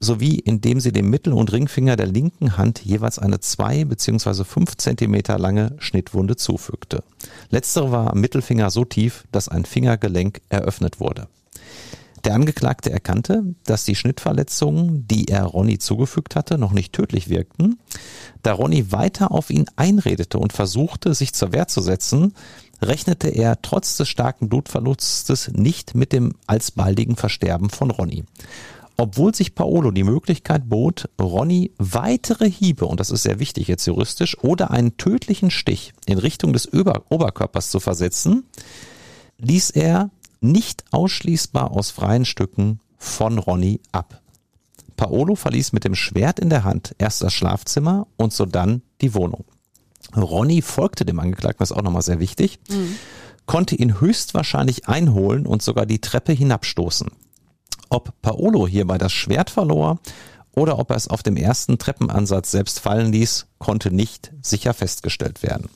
[0.00, 4.44] sowie indem sie dem Mittel- und Ringfinger der linken Hand jeweils eine zwei bzw.
[4.44, 7.02] fünf Zentimeter lange Schnittwunde zufügte.
[7.50, 11.28] Letztere war am Mittelfinger so tief, dass ein Fingergelenk eröffnet wurde.
[12.26, 17.78] Der Angeklagte erkannte, dass die Schnittverletzungen, die er Ronny zugefügt hatte, noch nicht tödlich wirkten.
[18.42, 22.34] Da Ronny weiter auf ihn einredete und versuchte, sich zur Wehr zu setzen,
[22.82, 28.24] rechnete er trotz des starken Blutverlustes nicht mit dem alsbaldigen Versterben von Ronny.
[28.96, 33.86] Obwohl sich Paolo die Möglichkeit bot, Ronny weitere Hiebe, und das ist sehr wichtig jetzt
[33.86, 38.42] juristisch, oder einen tödlichen Stich in Richtung des Ober Oberkörpers zu versetzen,
[39.38, 40.10] ließ er
[40.52, 44.20] nicht ausschließbar aus freien Stücken von Ronny ab.
[44.96, 49.44] Paolo verließ mit dem Schwert in der Hand erst das Schlafzimmer und sodann die Wohnung.
[50.16, 52.96] Ronny folgte dem Angeklagten, das ist auch nochmal sehr wichtig, mhm.
[53.44, 57.08] konnte ihn höchstwahrscheinlich einholen und sogar die Treppe hinabstoßen.
[57.88, 59.98] Ob Paolo hierbei das Schwert verlor
[60.54, 65.42] oder ob er es auf dem ersten Treppenansatz selbst fallen ließ, konnte nicht sicher festgestellt
[65.42, 65.68] werden.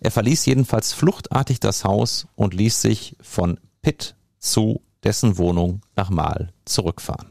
[0.00, 6.10] Er verließ jedenfalls fluchtartig das Haus und ließ sich von Pitt zu dessen Wohnung nach
[6.10, 7.28] Mal zurückfahren.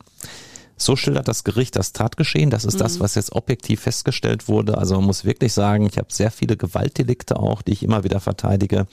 [0.82, 2.50] So schildert das Gericht das Tatgeschehen.
[2.50, 2.80] Das ist mhm.
[2.80, 4.78] das, was jetzt objektiv festgestellt wurde.
[4.78, 8.22] Also man muss wirklich sagen, ich habe sehr viele Gewaltdelikte auch, die ich immer wieder
[8.22, 8.88] verteidige.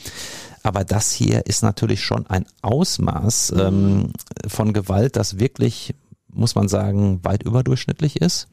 [0.65, 3.61] Aber das hier ist natürlich schon ein Ausmaß mhm.
[3.61, 4.13] ähm,
[4.49, 5.95] von Gewalt, das wirklich,
[6.29, 8.49] muss man sagen, weit überdurchschnittlich ist.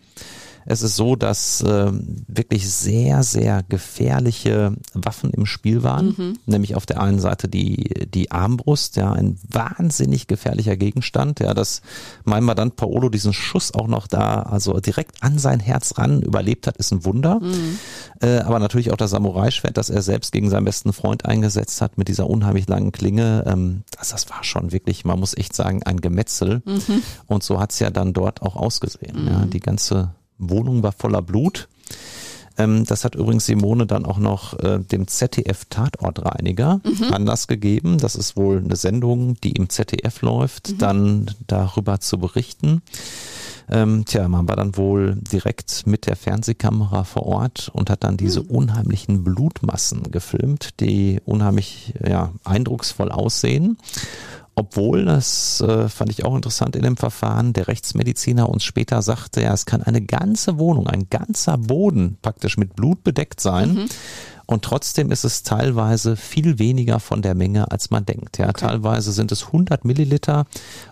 [0.66, 1.92] Es ist so, dass äh,
[2.28, 6.16] wirklich sehr, sehr gefährliche Waffen im Spiel waren.
[6.18, 6.40] Mhm.
[6.46, 11.40] Nämlich auf der einen Seite die, die Armbrust, ja, ein wahnsinnig gefährlicher Gegenstand.
[11.40, 11.82] Ja, dass
[12.24, 16.68] mein Mandant Paolo diesen Schuss auch noch da, also direkt an sein Herz ran überlebt
[16.68, 17.40] hat, ist ein Wunder.
[17.42, 17.80] Mhm.
[18.22, 21.98] Äh, aber natürlich auch das Samurai-Schwert, das er selbst gegen seinen besten Freund eingesetzt hat
[21.98, 23.44] mit dieser unheimlich langen Klinge.
[23.48, 26.62] Ähm, das, das war schon wirklich, man muss echt sagen, ein Gemetzel.
[26.66, 27.04] Mhm.
[27.28, 29.28] Und so hat's ja dann dort auch ausgesehen.
[29.28, 29.50] Ja, mhm.
[29.50, 31.68] die ganze Wohnung war voller Blut.
[32.58, 37.14] Ähm, das hat übrigens Simone dann auch noch äh, dem ZDF Tatortreiniger mhm.
[37.14, 37.98] Anlass gegeben.
[37.98, 40.78] Das ist wohl eine Sendung, die im ZDF läuft, mhm.
[40.78, 42.82] dann darüber zu berichten.
[43.70, 48.18] Ähm, tja, man war dann wohl direkt mit der Fernsehkamera vor Ort und hat dann
[48.18, 48.50] diese mhm.
[48.50, 53.78] unheimlichen Blutmassen gefilmt, die unheimlich ja, eindrucksvoll aussehen.
[54.56, 59.42] Obwohl, das äh, fand ich auch interessant in dem Verfahren, der Rechtsmediziner uns später sagte,
[59.42, 63.74] ja, es kann eine ganze Wohnung, ein ganzer Boden praktisch mit Blut bedeckt sein.
[63.74, 63.86] Mhm.
[64.46, 68.38] Und trotzdem ist es teilweise viel weniger von der Menge, als man denkt.
[68.38, 68.68] Ja, okay.
[68.68, 70.46] teilweise sind es 100 Milliliter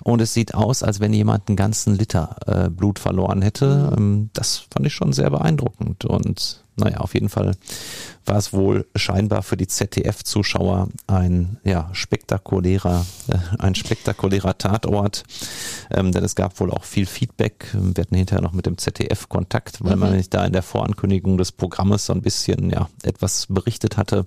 [0.04, 3.92] und es sieht aus, als wenn jemand einen ganzen Liter äh, Blut verloren hätte.
[3.92, 3.98] Mhm.
[3.98, 7.54] Ähm, das fand ich schon sehr beeindruckend und naja, auf jeden Fall
[8.26, 15.24] war es wohl scheinbar für die ZDF-Zuschauer ein ja, spektakulärer, äh, ein spektakulärer Tatort,
[15.90, 17.68] ähm, denn es gab wohl auch viel Feedback.
[17.74, 20.00] Wir hatten hinterher noch mit dem ZDF Kontakt, weil mhm.
[20.00, 24.26] man da in der Vorankündigung des Programmes so ein bisschen ja etwas berichtet hatte,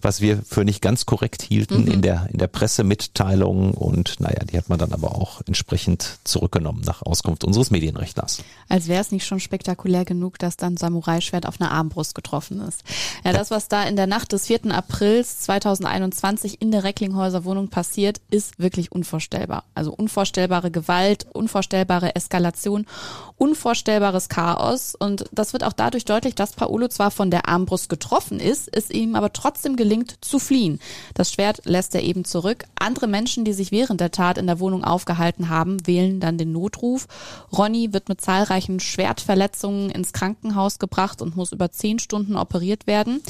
[0.00, 1.90] was wir für nicht ganz korrekt hielten mhm.
[1.90, 6.82] in der in der Pressemitteilung und naja, die hat man dann aber auch entsprechend zurückgenommen
[6.86, 8.42] nach Auskunft unseres Medienrechtlers.
[8.68, 12.82] Als wäre es nicht schon spektakulär genug, dass dann Samurai-Schwert auf einer Armbrust getroffen ist.
[13.24, 14.66] Ja, das, was da in der Nacht des 4.
[14.70, 19.64] Aprils 2021 in der Recklinghäuser Wohnung passiert, ist wirklich unvorstellbar.
[19.74, 22.86] Also unvorstellbare Gewalt, unvorstellbare Eskalation,
[23.36, 24.94] unvorstellbares Chaos.
[24.94, 28.90] Und das wird auch dadurch deutlich, dass Paolo zwar von der Armbrust getroffen ist, es
[28.90, 30.78] ihm aber trotzdem gelingt zu fliehen.
[31.14, 32.64] Das Schwert lässt er eben zurück.
[32.78, 36.52] Andere Menschen, die sich während der Tat in der Wohnung aufgehalten haben, wählen dann den
[36.52, 37.08] Notruf.
[37.52, 43.20] Ronny wird mit zahlreichen Schwertverletzungen ins Krankenhaus gebracht und muss über zehn Stunden operiert werden.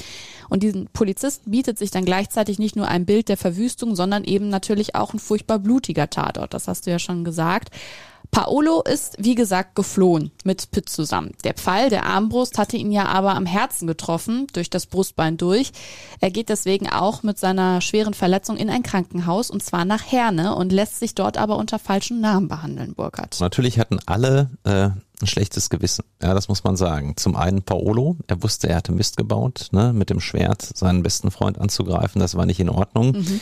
[0.50, 4.50] Und diesen Polizist bietet sich dann gleichzeitig nicht nur ein Bild der Verwüstung, sondern eben
[4.50, 6.52] natürlich auch ein furchtbar blutiger Tatort.
[6.52, 7.70] Das hast du ja schon gesagt.
[8.30, 11.32] Paolo ist, wie gesagt, geflohen mit Pitt zusammen.
[11.44, 15.72] Der Pfeil der Armbrust hatte ihn ja aber am Herzen getroffen, durch das Brustbein durch.
[16.20, 20.54] Er geht deswegen auch mit seiner schweren Verletzung in ein Krankenhaus und zwar nach Herne
[20.54, 23.38] und lässt sich dort aber unter falschen Namen behandeln, Burkhard.
[23.40, 26.04] Natürlich hatten alle äh, ein schlechtes Gewissen.
[26.20, 27.16] Ja, das muss man sagen.
[27.16, 31.30] Zum einen Paolo, er wusste, er hatte Mist gebaut, ne, mit dem Schwert seinen besten
[31.30, 33.12] Freund anzugreifen, das war nicht in Ordnung.
[33.12, 33.40] Mhm.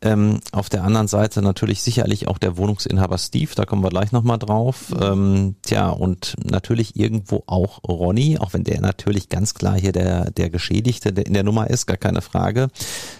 [0.00, 4.12] Ähm, auf der anderen Seite natürlich sicherlich auch der Wohnungsinhaber Steve, da kommen wir gleich
[4.12, 4.90] nochmal drauf.
[4.90, 5.02] Mhm.
[5.02, 10.30] Ähm, tja, und natürlich irgendwo auch Ronny, auch wenn der natürlich ganz klar hier der,
[10.30, 12.68] der Geschädigte in der Nummer ist, gar keine Frage.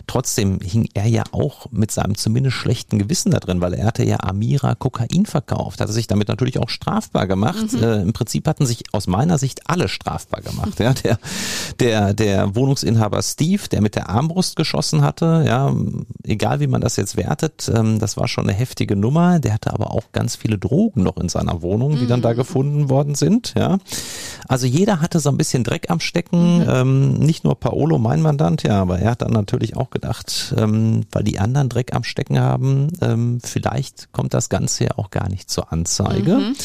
[0.07, 4.05] Trotzdem hing er ja auch mit seinem zumindest schlechten Gewissen da drin, weil er hatte
[4.05, 7.73] ja Amira Kokain verkauft, hatte sich damit natürlich auch strafbar gemacht.
[7.73, 7.88] Mhm.
[7.89, 10.79] Äh, Im Prinzip hatten sich aus meiner Sicht alle strafbar gemacht.
[10.79, 11.19] Ja, der,
[11.81, 15.75] der, der Wohnungsinhaber Steve, der mit der Armbrust geschossen hatte, ja,
[16.25, 19.39] egal wie man das jetzt wertet, ähm, das war schon eine heftige Nummer.
[19.39, 22.09] Der hatte aber auch ganz viele Drogen noch in seiner Wohnung, die mhm.
[22.09, 22.37] dann da mhm.
[22.37, 23.55] gefunden worden sind.
[23.57, 23.79] Ja,
[24.47, 26.59] also jeder hatte so ein bisschen Dreck am Stecken.
[26.59, 26.69] Mhm.
[26.69, 31.07] Ähm, nicht nur Paolo, mein Mandant, ja, aber er hat dann natürlich auch gedacht, ähm,
[31.13, 35.29] weil die anderen Dreck am Stecken haben, ähm, vielleicht kommt das Ganze ja auch gar
[35.29, 36.39] nicht zur Anzeige.
[36.39, 36.57] Mhm.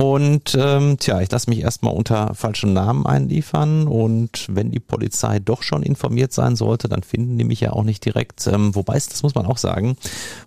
[0.00, 5.40] Und ähm, tja, ich lasse mich erstmal unter falschen Namen einliefern und wenn die Polizei
[5.40, 8.46] doch schon informiert sein sollte, dann finden die mich ja auch nicht direkt.
[8.46, 9.98] Ähm, wobei es, das muss man auch sagen,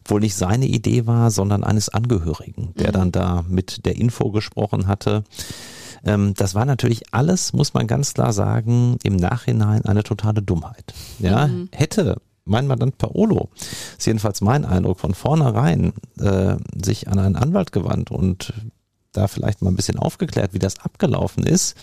[0.06, 2.94] wohl nicht seine Idee war, sondern eines Angehörigen, der mhm.
[2.94, 5.24] dann da mit der Info gesprochen hatte.
[6.04, 10.96] Ähm, das war natürlich alles, muss man ganz klar sagen, im Nachhinein eine totale Dummheit.
[11.20, 11.70] Ja, mhm.
[11.72, 13.50] hätte mein Mandant Paolo,
[14.00, 18.52] ist jedenfalls mein Eindruck, von vornherein äh, sich an einen Anwalt gewandt und
[19.14, 21.76] da vielleicht mal ein bisschen aufgeklärt, wie das abgelaufen ist,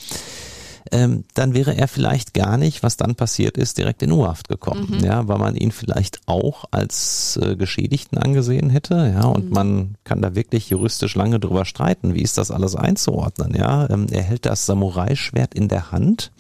[0.93, 4.97] ähm, dann wäre er vielleicht gar nicht, was dann passiert ist, direkt in U-Haft gekommen.
[4.99, 5.05] Mhm.
[5.05, 8.95] Ja, weil man ihn vielleicht auch als äh, Geschädigten angesehen hätte.
[9.14, 9.53] Ja, und mhm.
[9.53, 12.14] man kann da wirklich juristisch lange drüber streiten.
[12.14, 13.55] Wie ist das alles einzuordnen?
[13.55, 16.33] Ja, ähm, er hält das Samurai-Schwert in der Hand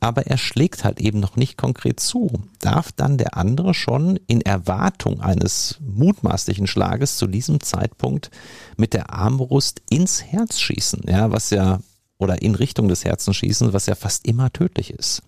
[0.00, 2.30] aber er schlägt halt eben noch nicht konkret zu.
[2.60, 8.30] Darf dann der andere schon in Erwartung eines mutmaßlichen Schlages zu diesem Zeitpunkt
[8.76, 11.80] mit der Armbrust ins Herz schießen, ja, was ja,
[12.18, 15.22] oder in Richtung des Herzens schießen, was ja fast immer tödlich ist.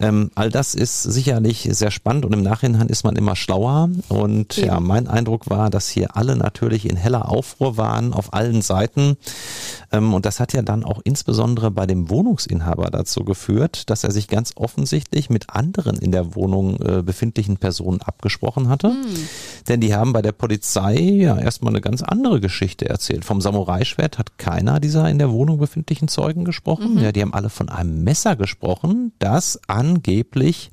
[0.00, 3.90] Ähm, all das ist sicherlich sehr spannend und im Nachhinein ist man immer schlauer.
[4.08, 4.66] Und ja.
[4.66, 9.16] ja, mein Eindruck war, dass hier alle natürlich in heller Aufruhr waren auf allen Seiten.
[9.92, 14.10] Ähm, und das hat ja dann auch insbesondere bei dem Wohnungsinhaber dazu geführt, dass er
[14.10, 18.88] sich ganz offensichtlich mit anderen in der Wohnung äh, befindlichen Personen abgesprochen hatte.
[18.88, 19.28] Mhm.
[19.68, 23.24] Denn die haben bei der Polizei ja erstmal eine ganz andere Geschichte erzählt.
[23.24, 26.94] Vom Samurai-Schwert hat keiner dieser in der Wohnung befindlichen Zeugen gesprochen.
[26.94, 27.02] Mhm.
[27.02, 30.70] Ja, die haben alle von einem Messer gesprochen, das angeblich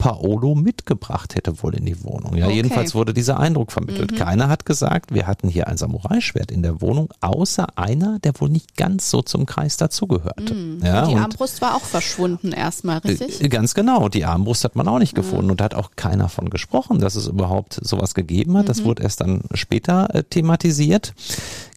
[0.00, 2.34] Paolo mitgebracht hätte wohl in die Wohnung.
[2.34, 2.56] Ja, okay.
[2.56, 4.12] jedenfalls wurde dieser Eindruck vermittelt.
[4.12, 4.16] Mhm.
[4.16, 8.48] Keiner hat gesagt, wir hatten hier ein Samurai-Schwert in der Wohnung, außer einer, der wohl
[8.48, 10.54] nicht ganz so zum Kreis dazugehörte.
[10.54, 10.80] Mhm.
[10.82, 13.44] Ja, die Armbrust war auch verschwunden erstmal, richtig?
[13.44, 14.08] Äh, ganz genau.
[14.08, 15.20] Die Armbrust hat man auch nicht mhm.
[15.20, 18.70] gefunden und da hat auch keiner von gesprochen, dass es überhaupt sowas gegeben hat.
[18.70, 18.84] Das mhm.
[18.86, 21.12] wurde erst dann später äh, thematisiert.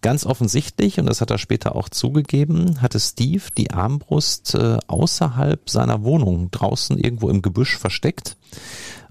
[0.02, 5.70] Ganz offensichtlich, und das hat er später auch zugegeben, hatte Steve die Armbrust äh, außerhalb
[5.70, 8.13] seiner Wohnung draußen irgendwo im Gebüsch versteckt.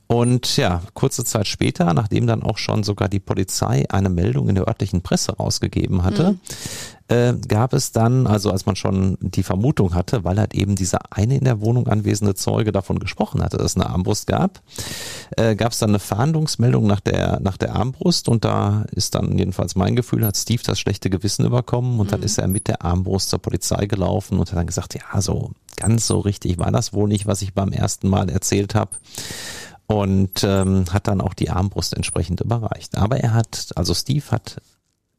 [0.06, 4.56] Und ja, kurze Zeit später, nachdem dann auch schon sogar die Polizei eine Meldung in
[4.56, 6.40] der örtlichen Presse rausgegeben hatte, mhm
[7.12, 11.00] äh, gab es dann, also als man schon die Vermutung hatte, weil halt eben dieser
[11.10, 14.62] eine in der Wohnung anwesende Zeuge davon gesprochen hatte, dass es eine Armbrust gab,
[15.36, 19.36] äh, gab es dann eine Fahndungsmeldung nach der, nach der Armbrust und da ist dann
[19.36, 22.10] jedenfalls mein Gefühl, hat Steve das schlechte Gewissen überkommen und mhm.
[22.10, 25.50] dann ist er mit der Armbrust zur Polizei gelaufen und hat dann gesagt, ja, so
[25.82, 28.92] ganz so richtig war das wohl nicht, was ich beim ersten Mal erzählt habe
[29.86, 32.96] und ähm, hat dann auch die Armbrust entsprechend überreicht.
[32.96, 34.62] Aber er hat, also Steve hat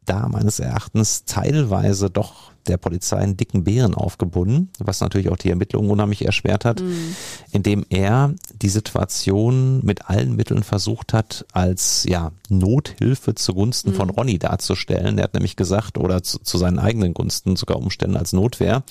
[0.06, 5.50] da meines Erachtens teilweise doch der Polizei einen dicken Bären aufgebunden, was natürlich auch die
[5.50, 7.16] Ermittlungen unheimlich erschwert hat, mhm.
[7.52, 13.96] indem er die Situation mit allen Mitteln versucht hat, als ja Nothilfe zugunsten mhm.
[13.96, 15.18] von Ronny darzustellen.
[15.18, 18.84] Er hat nämlich gesagt, oder zu, zu seinen eigenen Gunsten sogar Umständen als Notwehr,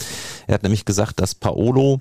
[0.46, 2.00] er hat nämlich gesagt, dass Paolo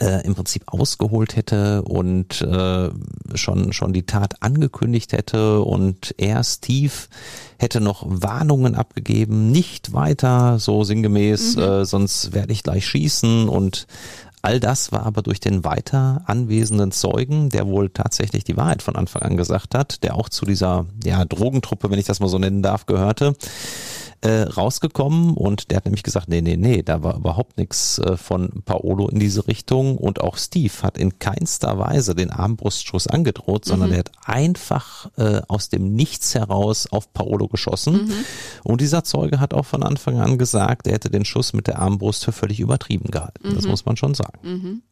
[0.00, 2.90] äh, im Prinzip ausgeholt hätte und äh,
[3.34, 6.92] schon schon die Tat angekündigt hätte und er Steve
[7.58, 11.62] hätte noch Warnungen abgegeben, nicht weiter, so sinngemäß, mhm.
[11.62, 13.48] äh, sonst werde ich gleich schießen.
[13.48, 13.86] Und
[14.40, 18.94] All das war aber durch den weiter anwesenden Zeugen, der wohl tatsächlich die Wahrheit von
[18.94, 22.38] Anfang an gesagt hat, der auch zu dieser ja, Drogentruppe, wenn ich das mal so
[22.38, 23.34] nennen darf, gehörte,
[24.20, 28.16] äh, rausgekommen und der hat nämlich gesagt, nee, nee, nee, da war überhaupt nichts äh,
[28.16, 33.64] von Paolo in diese Richtung und auch Steve hat in keinster Weise den Armbrustschuss angedroht,
[33.64, 33.94] sondern Mhm.
[33.94, 38.12] er hat einfach äh, aus dem Nichts heraus auf Paolo geschossen Mhm.
[38.64, 41.78] und dieser Zeuge hat auch von Anfang an gesagt, er hätte den Schuss mit der
[41.78, 43.54] Armbrust für völlig übertrieben gehalten.
[43.54, 43.70] Das Mhm.
[43.70, 44.82] muss man schon sagen.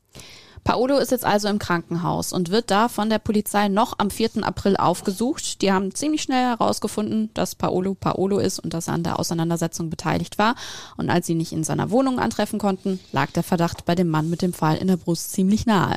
[0.66, 4.42] Paolo ist jetzt also im Krankenhaus und wird da von der Polizei noch am 4.
[4.42, 5.62] April aufgesucht.
[5.62, 9.90] Die haben ziemlich schnell herausgefunden, dass Paolo Paolo ist und dass er an der Auseinandersetzung
[9.90, 10.56] beteiligt war.
[10.96, 14.28] Und als sie nicht in seiner Wohnung antreffen konnten, lag der Verdacht bei dem Mann
[14.28, 15.94] mit dem Pfeil in der Brust ziemlich nahe.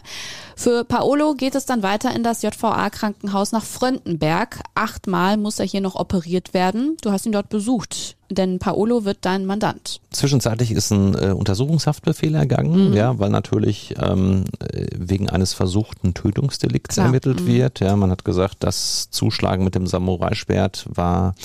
[0.55, 4.59] Für Paolo geht es dann weiter in das JVA-Krankenhaus nach Fröndenberg.
[4.76, 6.95] Achtmal muss er hier noch operiert werden.
[7.01, 10.01] Du hast ihn dort besucht, denn Paolo wird dein Mandant.
[10.11, 16.95] Zwischenzeitlich ist ein äh, Untersuchungshaftbefehl ergangen, ja, weil natürlich ähm, äh, wegen eines versuchten Tötungsdelikts
[16.95, 17.07] Klar.
[17.07, 17.80] ermittelt wird.
[17.80, 21.36] Ja, man hat gesagt, das Zuschlagen mit dem Samurai-Schwert war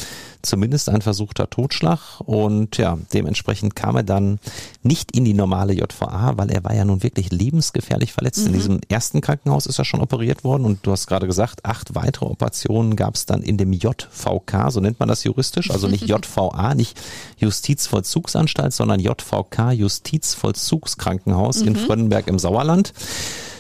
[0.47, 2.21] zumindest ein versuchter Totschlag.
[2.21, 4.39] Und ja, dementsprechend kam er dann
[4.83, 8.47] nicht in die normale JVA, weil er war ja nun wirklich lebensgefährlich verletzt.
[8.47, 10.65] In diesem ersten Krankenhaus ist er schon operiert worden.
[10.65, 14.81] Und du hast gerade gesagt, acht weitere Operationen gab es dann in dem JVK, so
[14.81, 17.01] nennt man das juristisch, also nicht JVA, nicht
[17.39, 22.93] Justizvollzugsanstalt, sondern JVK, Justizvollzugskrankenhaus in Frönnenberg im Sauerland.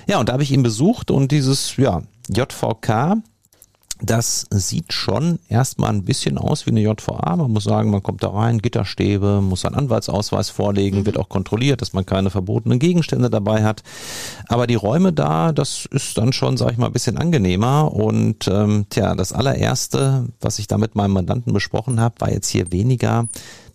[0.07, 3.17] Ja, und da habe ich ihn besucht und dieses ja, JVK,
[4.07, 7.37] das sieht schon erstmal ein bisschen aus wie eine JVA.
[7.37, 11.81] Man muss sagen, man kommt da rein, Gitterstäbe, muss einen Anwaltsausweis vorlegen, wird auch kontrolliert,
[11.81, 13.83] dass man keine verbotenen Gegenstände dabei hat.
[14.49, 17.93] Aber die Räume da, das ist dann schon, sag ich mal, ein bisschen angenehmer.
[17.93, 22.49] Und ähm, tja, das allererste, was ich da mit meinem Mandanten besprochen habe, war jetzt
[22.49, 23.29] hier weniger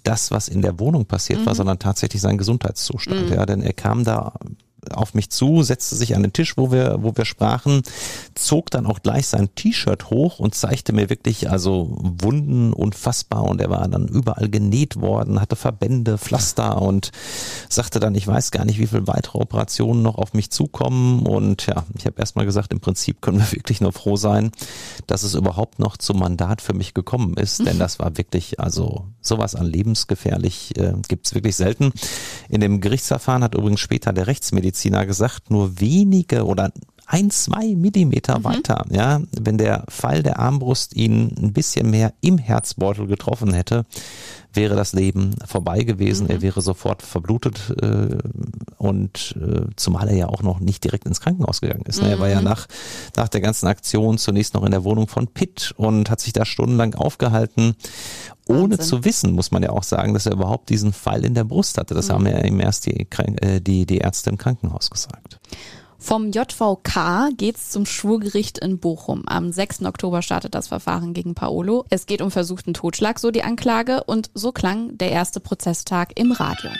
[0.04, 3.30] das, was in der Wohnung passiert war, sondern tatsächlich sein Gesundheitszustand.
[3.30, 4.34] Ja, denn er kam da
[4.92, 7.84] auf mich zu, setzte sich an den Tisch, wo wir, wo wir sprachen,
[8.36, 13.44] zog dann auch gleich sein T-Shirt hoch und zeigte mir wirklich also Wunden unfassbar.
[13.44, 17.12] Und er war dann überall genäht worden, hatte Verbände, Pflaster und
[17.70, 21.26] sagte dann, ich weiß gar nicht, wie viele weitere Operationen noch auf mich zukommen.
[21.26, 24.52] Und ja, ich habe erstmal gesagt, im Prinzip können wir wirklich nur froh sein,
[25.08, 29.08] dass es überhaupt noch zum Mandat für mich gekommen ist, denn das war wirklich, also
[29.22, 31.92] sowas an lebensgefährlich äh, gibt's wirklich selten.
[32.50, 34.69] In dem Gerichtsverfahren hat übrigens später der Rechtsmediziner
[35.06, 36.72] gesagt, nur wenige oder
[37.12, 42.38] ein, zwei Millimeter weiter, ja, wenn der Pfeil der Armbrust ihn ein bisschen mehr im
[42.38, 43.88] Herzbeutel getroffen hätte,
[44.54, 46.30] wäre das Leben vorbei gewesen.
[46.30, 48.16] Er wäre sofort verblutet äh,
[48.78, 52.00] und äh, zumal er ja auch noch nicht direkt ins Krankenhaus gegangen ist.
[52.00, 52.12] Ne?
[52.12, 52.68] Er war ja nach,
[53.16, 56.46] nach der ganzen Aktion zunächst noch in der Wohnung von Pitt und hat sich da
[56.46, 57.76] stundenlang aufgehalten,
[58.48, 58.86] ohne Wahnsinn.
[58.86, 61.80] zu wissen, muss man ja auch sagen, dass er überhaupt diesen Pfeil in der Brust
[61.80, 61.96] hatte.
[61.96, 65.40] Das haben ja ihm erst die, äh, die, die Ärzte im Krankenhaus gesagt.
[66.02, 69.24] Vom JVK geht's zum Schwurgericht in Bochum.
[69.28, 69.84] Am 6.
[69.84, 71.86] Oktober startet das Verfahren gegen Paolo.
[71.90, 76.32] Es geht um versuchten Totschlag, so die Anklage, und so klang der erste Prozesstag im
[76.32, 76.72] Radio.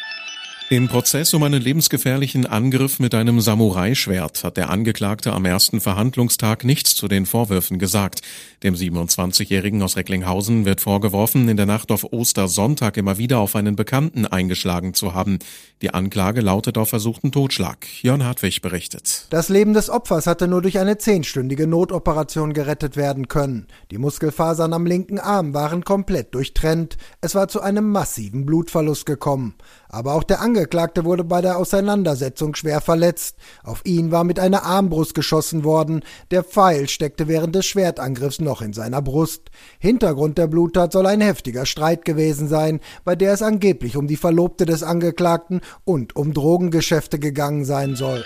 [0.72, 6.64] Im Prozess um einen lebensgefährlichen Angriff mit einem Samurai-Schwert hat der Angeklagte am ersten Verhandlungstag
[6.64, 8.22] nichts zu den Vorwürfen gesagt.
[8.62, 13.76] Dem 27-Jährigen aus Recklinghausen wird vorgeworfen, in der Nacht auf Ostersonntag immer wieder auf einen
[13.76, 15.40] Bekannten eingeschlagen zu haben.
[15.82, 17.88] Die Anklage lautet auf versuchten Totschlag.
[18.04, 19.26] Jörn Hartwig berichtet.
[19.32, 23.66] Das Leben des Opfers hatte nur durch eine zehnstündige Notoperation gerettet werden können.
[23.90, 26.98] Die Muskelfasern am linken Arm waren komplett durchtrennt.
[27.22, 29.56] Es war zu einem massiven Blutverlust gekommen.
[29.92, 33.38] Aber auch der Angeklagte wurde bei der Auseinandersetzung schwer verletzt.
[33.64, 36.04] Auf ihn war mit einer Armbrust geschossen worden.
[36.30, 39.50] Der Pfeil steckte während des Schwertangriffs noch in seiner Brust.
[39.80, 44.16] Hintergrund der Bluttat soll ein heftiger Streit gewesen sein, bei der es angeblich um die
[44.16, 48.24] Verlobte des Angeklagten und um Drogengeschäfte gegangen sein soll.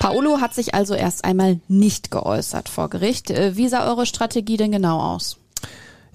[0.00, 3.30] Paolo hat sich also erst einmal nicht geäußert vor Gericht.
[3.30, 5.38] Äh, Wie sah eure Strategie denn genau aus?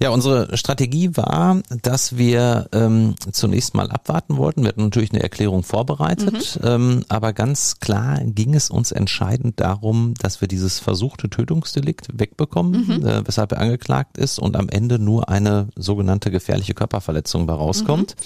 [0.02, 4.62] Ja, unsere Strategie war, dass wir ähm, zunächst mal abwarten wollten.
[4.62, 10.14] Wir hatten natürlich eine Erklärung vorbereitet, ähm, aber ganz klar ging es uns entscheidend darum,
[10.20, 15.28] dass wir dieses versuchte Tötungsdelikt wegbekommen, äh, weshalb er angeklagt ist und am Ende nur
[15.28, 18.16] eine sogenannte gefährliche Körperverletzung bei rauskommt.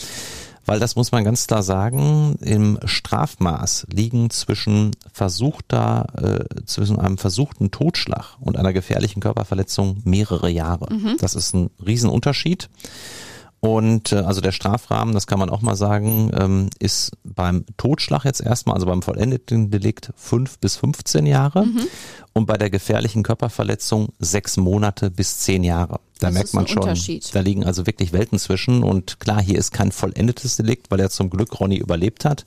[0.66, 7.18] Weil das muss man ganz klar sagen, im Strafmaß liegen zwischen versuchter, äh, zwischen einem
[7.18, 10.88] versuchten Totschlag und einer gefährlichen Körperverletzung mehrere Jahre.
[11.20, 12.68] Das ist ein Riesenunterschied.
[13.66, 18.24] Und äh, also der Strafrahmen, das kann man auch mal sagen, ähm, ist beim Totschlag
[18.24, 21.66] jetzt erstmal, also beim vollendeten Delikt fünf bis 15 Jahre
[22.32, 26.00] und bei der gefährlichen Körperverletzung sechs Monate bis zehn Jahre.
[26.18, 26.98] Da Das merkt man schon,
[27.32, 31.10] da liegen also wirklich Welten zwischen und klar, hier ist kein vollendetes Delikt, weil er
[31.10, 32.46] zum Glück Ronny überlebt hat.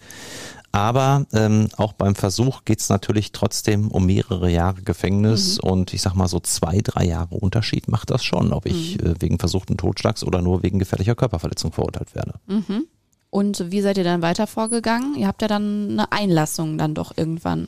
[0.71, 5.69] Aber ähm, auch beim Versuch geht es natürlich trotzdem um mehrere Jahre Gefängnis mhm.
[5.69, 9.07] und ich sag mal so zwei, drei Jahre Unterschied macht das schon, ob ich mhm.
[9.07, 12.33] äh, wegen versuchten Totschlags oder nur wegen gefährlicher Körperverletzung verurteilt werde.
[12.47, 12.85] Mhm.
[13.31, 15.15] Und wie seid ihr dann weiter vorgegangen?
[15.15, 17.67] Ihr habt ja dann eine Einlassung dann doch irgendwann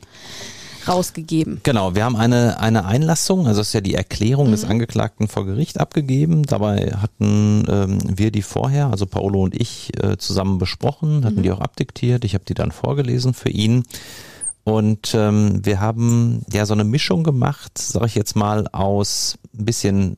[0.88, 1.62] rausgegeben.
[1.64, 4.52] Genau, wir haben eine, eine Einlassung, also es ist ja die Erklärung mhm.
[4.52, 6.44] des Angeklagten vor Gericht abgegeben.
[6.44, 11.44] Dabei hatten ähm, wir die vorher, also Paolo und ich, äh, zusammen besprochen, hatten mhm.
[11.44, 12.26] die auch abdiktiert.
[12.26, 13.84] Ich habe die dann vorgelesen für ihn.
[14.64, 19.66] Und ähm, wir haben ja so eine Mischung gemacht, sage ich jetzt mal, aus ein
[19.66, 20.18] bisschen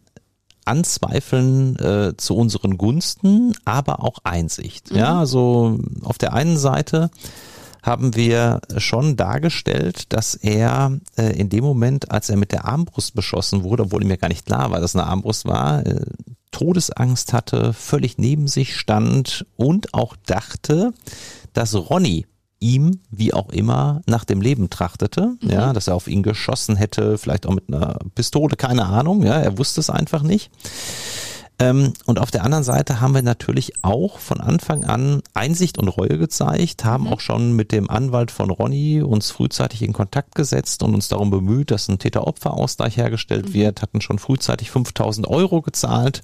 [0.66, 4.92] Anzweifeln äh, zu unseren Gunsten, aber auch Einsicht.
[4.92, 4.98] Mhm.
[4.98, 7.10] Ja, also auf der einen Seite
[7.84, 13.14] haben wir schon dargestellt, dass er äh, in dem Moment, als er mit der Armbrust
[13.14, 16.06] beschossen wurde, obwohl ihm ja gar nicht klar war, dass eine Armbrust war, äh,
[16.52, 20.94] Todesangst hatte, völlig neben sich stand und auch dachte,
[21.52, 22.26] dass Ronny
[22.60, 25.50] ihm, wie auch immer, nach dem Leben trachtete, mhm.
[25.50, 29.38] ja, dass er auf ihn geschossen hätte, vielleicht auch mit einer Pistole, keine Ahnung, ja,
[29.40, 30.50] er wusste es einfach nicht.
[31.60, 35.88] Ähm, und auf der anderen Seite haben wir natürlich auch von Anfang an Einsicht und
[35.88, 37.14] Reue gezeigt, haben mhm.
[37.14, 41.30] auch schon mit dem Anwalt von Ronny uns frühzeitig in Kontakt gesetzt und uns darum
[41.30, 43.54] bemüht, dass ein Täter-Opfer-Ausgleich hergestellt mhm.
[43.54, 46.22] wird, hatten schon frühzeitig 5000 Euro gezahlt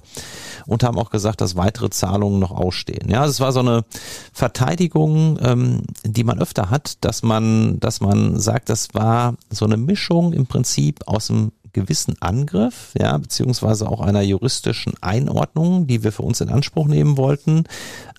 [0.66, 3.08] und haben auch gesagt, dass weitere Zahlungen noch ausstehen.
[3.08, 3.84] Ja, es war so eine
[4.32, 9.76] Verteidigung, ähm, die man öfter hat, dass man, dass man sagt, das war so eine
[9.76, 16.12] Mischung im Prinzip aus dem gewissen Angriff, ja, beziehungsweise auch einer juristischen Einordnung, die wir
[16.12, 17.64] für uns in Anspruch nehmen wollten,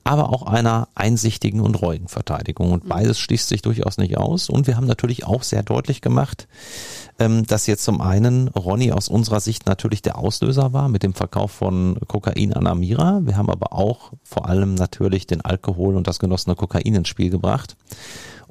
[0.03, 2.71] aber auch einer einsichtigen und reuigen Verteidigung.
[2.71, 2.89] Und mhm.
[2.89, 4.49] beides schließt sich durchaus nicht aus.
[4.49, 6.47] Und wir haben natürlich auch sehr deutlich gemacht,
[7.19, 11.13] ähm, dass jetzt zum einen Ronny aus unserer Sicht natürlich der Auslöser war mit dem
[11.13, 13.21] Verkauf von Kokain an Amira.
[13.23, 17.29] Wir haben aber auch vor allem natürlich den Alkohol und das genossene Kokain ins Spiel
[17.29, 17.75] gebracht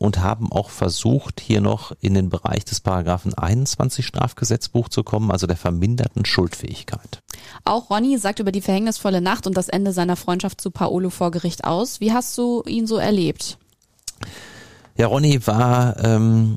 [0.01, 5.31] und haben auch versucht, hier noch in den Bereich des Paragraphen 21 Strafgesetzbuch zu kommen,
[5.31, 7.21] also der verminderten Schuldfähigkeit.
[7.65, 11.31] Auch Ronny sagt über die verhängnisvolle Nacht und das Ende seiner Freundschaft zu Paolo vor
[11.31, 12.01] Gericht aus.
[12.01, 13.59] Wie hast du ihn so erlebt?
[14.97, 16.57] Ja, Ronny war ähm,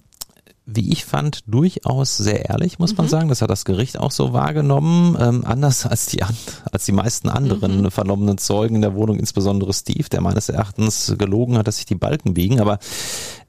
[0.66, 3.09] wie ich fand, durchaus sehr ehrlich, muss man mhm.
[3.09, 3.30] sagen.
[3.30, 5.18] Das hat das Gericht auch so wahrgenommen.
[5.20, 6.24] Ähm, anders als die,
[6.72, 7.91] als die meisten anderen mhm.
[7.91, 11.95] vernommenen Zeugen in der Wohnung, insbesondere Steve, der meines Erachtens gelogen hat, dass sich die
[11.95, 12.61] Balken biegen.
[12.61, 12.80] Aber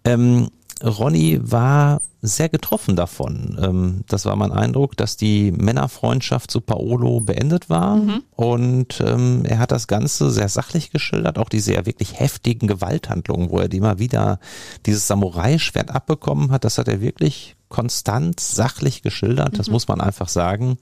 [0.04, 0.48] ähm,
[0.82, 3.58] Ronny war sehr getroffen davon.
[3.60, 7.96] Ähm, das war mein Eindruck, dass die Männerfreundschaft zu Paolo beendet war.
[7.96, 8.22] Mhm.
[8.32, 13.50] Und ähm, er hat das Ganze sehr sachlich geschildert, auch die sehr wirklich heftigen Gewalthandlungen,
[13.50, 14.38] wo er immer wieder
[14.86, 16.64] dieses Samurai-Schwert abbekommen hat.
[16.64, 19.58] Das hat er wirklich konstant sachlich geschildert.
[19.58, 19.74] Das mhm.
[19.74, 20.78] muss man einfach sagen.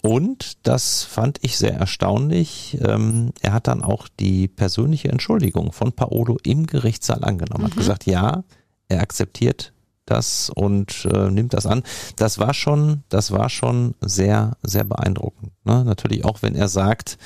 [0.00, 2.78] Und das fand ich sehr erstaunlich.
[2.80, 7.62] Ähm, er hat dann auch die persönliche Entschuldigung von Paolo im Gerichtssaal angenommen.
[7.62, 7.66] Mhm.
[7.66, 8.42] Hat gesagt, ja,
[8.88, 9.72] er akzeptiert
[10.04, 11.82] das und äh, nimmt das an.
[12.16, 15.52] Das war schon, das war schon sehr, sehr beeindruckend.
[15.64, 15.84] Ne?
[15.84, 17.18] Natürlich auch, wenn er sagt,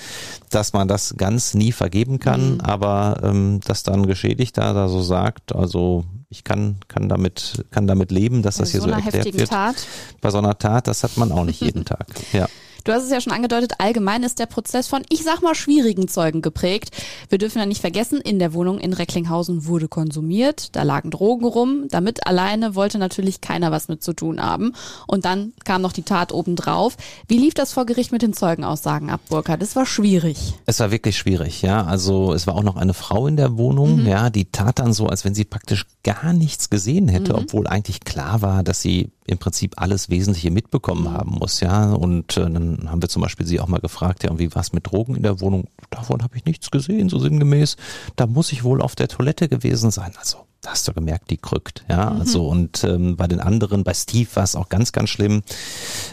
[0.50, 2.61] dass man das ganz nie vergeben kann, mhm.
[2.61, 8.11] aber ähm, dass dann Geschädigter da so sagt, also ich kann, kann damit, kann damit
[8.11, 9.50] leben, dass Bei das hier so, so erklärt wird.
[9.50, 9.76] Tat.
[10.20, 12.07] Bei so einer Tat, das hat man auch nicht jeden Tag.
[12.32, 12.46] Ja.
[12.87, 16.07] Du hast es ja schon angedeutet, allgemein ist der Prozess von, ich sag mal, schwierigen
[16.07, 16.91] Zeugen geprägt.
[17.28, 21.47] Wir dürfen ja nicht vergessen, in der Wohnung in Recklinghausen wurde konsumiert, da lagen Drogen
[21.47, 21.87] rum.
[21.91, 24.72] Damit alleine wollte natürlich keiner was mit zu tun haben.
[25.09, 26.97] Und dann kam noch die Tat obendrauf.
[27.26, 29.62] Wie lief das vor Gericht mit den Zeugenaussagen ab, Burkhard?
[29.62, 30.55] Das war schwierig.
[30.66, 31.84] Es war wirklich schwierig, ja.
[31.84, 34.07] Also es war auch noch eine Frau in der Wohnung, mhm.
[34.07, 37.41] ja, die tat dann so, als wenn sie praktisch gar nichts gesehen hätte, mhm.
[37.41, 41.12] obwohl eigentlich klar war, dass sie im Prinzip alles Wesentliche mitbekommen mhm.
[41.12, 41.93] haben muss, ja.
[41.93, 44.62] Und äh, dann haben wir zum Beispiel sie auch mal gefragt, ja, und wie war
[44.62, 45.68] es mit Drogen in der Wohnung?
[45.91, 47.77] Davon habe ich nichts gesehen, so sinngemäß.
[48.16, 50.12] Da muss ich wohl auf der Toilette gewesen sein.
[50.18, 52.10] Also hast du gemerkt, die krückt, ja.
[52.10, 52.20] Mhm.
[52.20, 55.42] Also und ähm, bei den anderen, bei Steve war es auch ganz, ganz schlimm.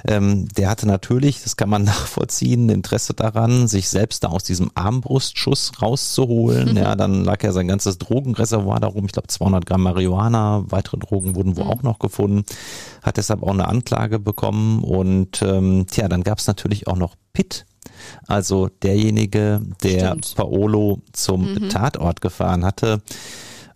[0.07, 4.71] Ähm, der hatte natürlich, das kann man nachvollziehen, Interesse daran, sich selbst da aus diesem
[4.75, 6.71] Armbrustschuss rauszuholen.
[6.71, 6.77] Mhm.
[6.83, 9.05] Ja, dann lag ja sein ganzes Drogenreservoir darum.
[9.05, 11.69] Ich glaube 200 Gramm Marihuana, weitere Drogen wurden wohl mhm.
[11.69, 12.43] auch noch gefunden.
[13.01, 17.15] Hat deshalb auch eine Anklage bekommen und ähm, tja, dann gab es natürlich auch noch
[17.31, 17.65] Pitt.
[18.27, 20.33] Also derjenige, der Stimmt.
[20.35, 21.69] Paolo zum mhm.
[21.69, 23.01] Tatort gefahren hatte.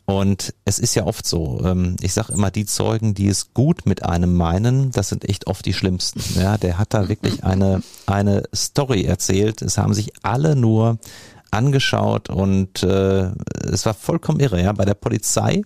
[0.09, 3.85] Und es ist ja oft so, ähm, ich sage immer, die Zeugen, die es gut
[3.85, 6.21] mit einem meinen, das sind echt oft die schlimmsten.
[6.39, 9.61] Ja, der hat da wirklich eine, eine Story erzählt.
[9.61, 10.97] Es haben sich alle nur
[11.51, 13.31] angeschaut und äh,
[13.69, 14.63] es war vollkommen irre.
[14.63, 15.63] Ja, bei der Polizei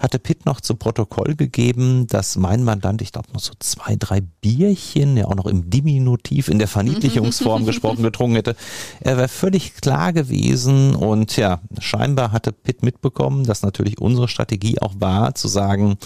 [0.00, 4.22] hatte Pitt noch zu Protokoll gegeben, dass mein Mandant, ich glaube, noch so zwei, drei
[4.22, 8.56] Bierchen, ja auch noch im Diminutiv in der Verniedlichungsform gesprochen, getrunken hätte.
[9.00, 14.80] Er wäre völlig klar gewesen und ja, scheinbar hatte Pitt mitbekommen, dass natürlich unsere Strategie
[14.80, 15.98] auch war, zu sagen,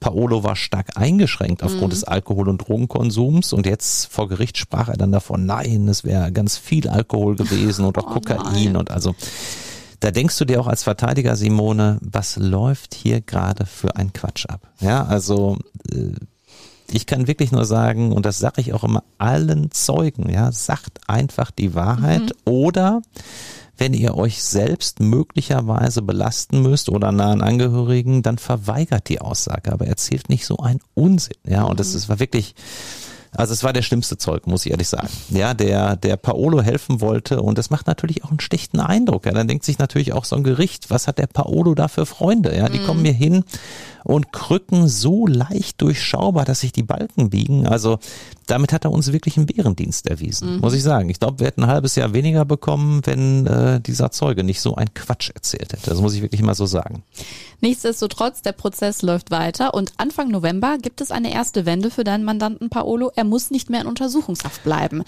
[0.00, 1.90] Paolo war stark eingeschränkt aufgrund mhm.
[1.90, 6.32] des Alkohol- und Drogenkonsums und jetzt vor Gericht sprach er dann davon, nein, es wäre
[6.32, 8.76] ganz viel Alkohol gewesen und auch oh Kokain nein.
[8.76, 9.14] und also
[10.00, 14.46] da denkst du dir auch als Verteidiger, Simone, was läuft hier gerade für ein Quatsch
[14.46, 14.68] ab?
[14.80, 15.58] Ja, also
[15.92, 16.12] äh,
[16.90, 21.00] ich kann wirklich nur sagen, und das sage ich auch immer allen Zeugen, ja, sagt
[21.08, 22.52] einfach die Wahrheit mhm.
[22.52, 23.02] oder
[23.78, 29.86] wenn ihr euch selbst möglicherweise belasten müsst oder nahen Angehörigen, dann verweigert die Aussage, aber
[29.86, 32.10] erzählt nicht so ein Unsinn, ja, und das, das mhm.
[32.10, 32.54] war wirklich,
[33.36, 35.08] also es war der schlimmste Zeug, muss ich ehrlich sagen.
[35.30, 39.26] Ja, der, der Paolo helfen wollte und das macht natürlich auch einen schlechten Eindruck.
[39.26, 42.06] Ja, dann denkt sich natürlich auch so ein Gericht, was hat der Paolo da für
[42.06, 42.56] Freunde?
[42.56, 42.86] Ja, die mhm.
[42.86, 43.44] kommen mir hin
[44.06, 47.66] und Krücken so leicht durchschaubar, dass sich die Balken biegen.
[47.66, 47.98] Also
[48.46, 50.60] damit hat er uns wirklich einen Bärendienst erwiesen, mhm.
[50.60, 51.10] muss ich sagen.
[51.10, 54.76] Ich glaube, wir hätten ein halbes Jahr weniger bekommen, wenn äh, dieser Zeuge nicht so
[54.76, 55.90] ein Quatsch erzählt hätte.
[55.90, 57.02] Das muss ich wirklich mal so sagen.
[57.60, 62.22] Nichtsdestotrotz, der Prozess läuft weiter und Anfang November gibt es eine erste Wende für deinen
[62.22, 63.10] Mandanten Paolo.
[63.16, 65.02] Er muss nicht mehr in Untersuchungshaft bleiben.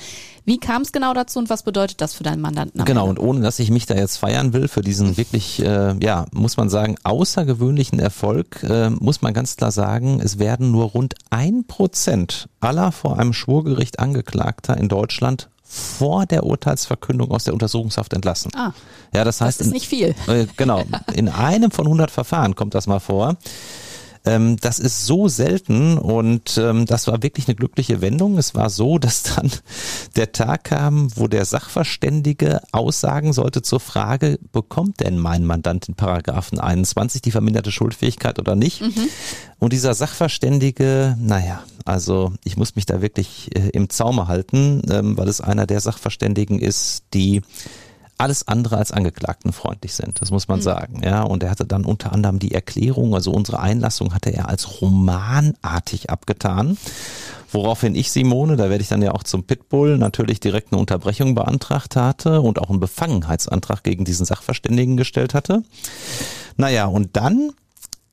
[0.45, 2.85] Wie kam es genau dazu und was bedeutet das für deinen Mandanten?
[2.85, 6.25] Genau, und ohne dass ich mich da jetzt feiern will für diesen wirklich, äh, ja,
[6.33, 11.14] muss man sagen, außergewöhnlichen Erfolg, äh, muss man ganz klar sagen, es werden nur rund
[11.30, 18.14] ein Prozent aller vor einem Schwurgericht Angeklagter in Deutschland vor der Urteilsverkündung aus der Untersuchungshaft
[18.14, 18.51] entlassen.
[18.57, 18.72] Ah,
[19.14, 20.14] ja, das heißt, das ist nicht viel.
[20.26, 20.82] Äh, genau,
[21.14, 23.36] in einem von 100 Verfahren kommt das mal vor.
[24.25, 28.39] Ähm, das ist so selten und ähm, das war wirklich eine glückliche Wendung.
[28.39, 29.51] Es war so, dass dann
[30.16, 35.95] der Tag kam, wo der Sachverständige aussagen sollte zur Frage, bekommt denn mein Mandant in
[35.95, 38.81] Paragraphen 21 die verminderte Schuldfähigkeit oder nicht?
[38.81, 39.09] Mhm.
[39.59, 45.16] Und dieser Sachverständige, naja, also ich muss mich da wirklich äh, im Zaume halten, ähm,
[45.16, 47.43] weil es einer der Sachverständigen ist, die
[48.19, 50.21] alles andere als angeklagtenfreundlich sind.
[50.21, 50.62] Das muss man mhm.
[50.62, 51.03] sagen.
[51.05, 54.81] Ja, und er hatte dann unter anderem die Erklärung, also unsere Einlassung hatte er als
[54.83, 56.77] romanartig abgetan.
[57.51, 61.35] Woraufhin ich, Simone, da werde ich dann ja auch zum Pitbull, natürlich direkt eine Unterbrechung
[61.35, 65.62] beantragt hatte und auch einen Befangenheitsantrag gegen diesen Sachverständigen gestellt hatte.
[66.57, 67.53] Naja, und dann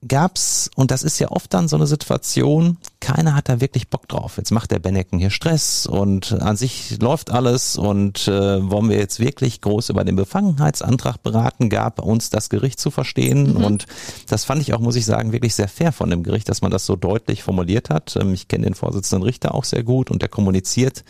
[0.07, 4.07] gab's, und das ist ja oft dann so eine Situation, keiner hat da wirklich Bock
[4.07, 4.37] drauf.
[4.37, 8.97] Jetzt macht der Bennecken hier Stress und an sich läuft alles und äh, wollen wir
[8.97, 13.63] jetzt wirklich groß über den Befangenheitsantrag beraten, gab uns das Gericht zu verstehen mhm.
[13.63, 13.85] und
[14.27, 16.71] das fand ich auch, muss ich sagen, wirklich sehr fair von dem Gericht, dass man
[16.71, 18.15] das so deutlich formuliert hat.
[18.15, 21.03] Ähm, ich kenne den Vorsitzenden Richter auch sehr gut und der kommuniziert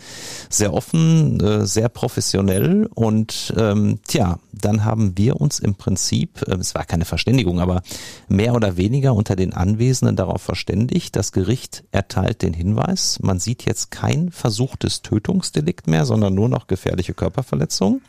[0.50, 6.56] sehr offen, äh, sehr professionell und ähm, tja, dann haben wir uns im Prinzip, äh,
[6.56, 7.80] es war keine Verständigung, aber
[8.28, 13.64] mehr oder weniger unter den Anwesenden darauf verständigt, das Gericht erteilt den Hinweis, man sieht
[13.64, 18.02] jetzt kein versuchtes Tötungsdelikt mehr, sondern nur noch gefährliche Körperverletzung.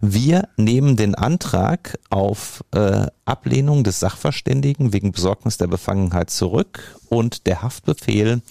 [0.00, 7.46] Wir nehmen den Antrag auf äh, Ablehnung des Sachverständigen wegen Besorgnis der Befangenheit zurück und
[7.46, 8.42] der Haftbefehl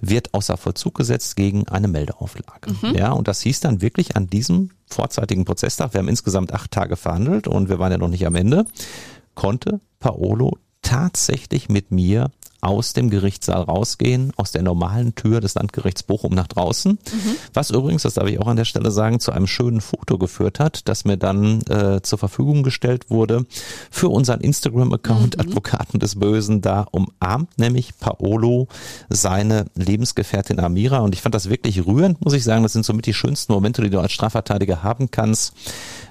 [0.00, 2.72] wird außer Vollzug gesetzt gegen eine Meldeauflage.
[2.82, 2.94] Mhm.
[2.96, 6.96] Ja, und das hieß dann wirklich an diesem vorzeitigen Prozesstag, wir haben insgesamt acht Tage
[6.96, 8.64] verhandelt und wir waren ja noch nicht am Ende,
[9.34, 12.30] konnte Paolo tatsächlich mit mir
[12.60, 16.92] aus dem Gerichtssaal rausgehen, aus der normalen Tür des Landgerichts Bochum nach draußen.
[16.92, 17.36] Mhm.
[17.54, 20.58] Was übrigens, das darf ich auch an der Stelle sagen, zu einem schönen Foto geführt
[20.58, 23.46] hat, das mir dann äh, zur Verfügung gestellt wurde
[23.90, 25.40] für unseren Instagram-Account mhm.
[25.40, 26.60] Advokaten des Bösen.
[26.60, 28.66] Da umarmt nämlich Paolo
[29.08, 32.64] seine Lebensgefährtin Amira und ich fand das wirklich rührend, muss ich sagen.
[32.64, 35.54] Das sind somit die schönsten Momente, die du als Strafverteidiger haben kannst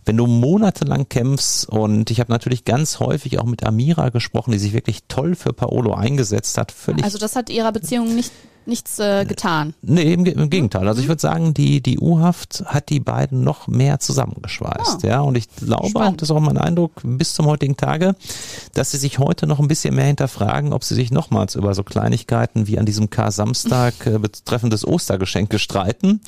[0.07, 4.59] wenn du monatelang kämpfst und ich habe natürlich ganz häufig auch mit Amira gesprochen, die
[4.59, 6.71] sich wirklich toll für Paolo eingesetzt hat.
[6.71, 8.31] Völlig also das hat ihrer Beziehung nicht
[8.67, 9.73] nichts äh, getan.
[9.81, 10.87] Nee, im, im Gegenteil.
[10.87, 14.99] Also ich würde sagen, die, die U-Haft hat die beiden noch mehr zusammengeschweißt.
[15.03, 15.07] Oh.
[15.07, 16.13] Ja, und ich glaube Spannend.
[16.13, 18.15] auch, das ist auch mein Eindruck bis zum heutigen Tage,
[18.73, 21.83] dass sie sich heute noch ein bisschen mehr hinterfragen, ob sie sich nochmals über so
[21.83, 26.21] Kleinigkeiten wie an diesem Kar-Samstag äh, betreffendes Ostergeschenke streiten.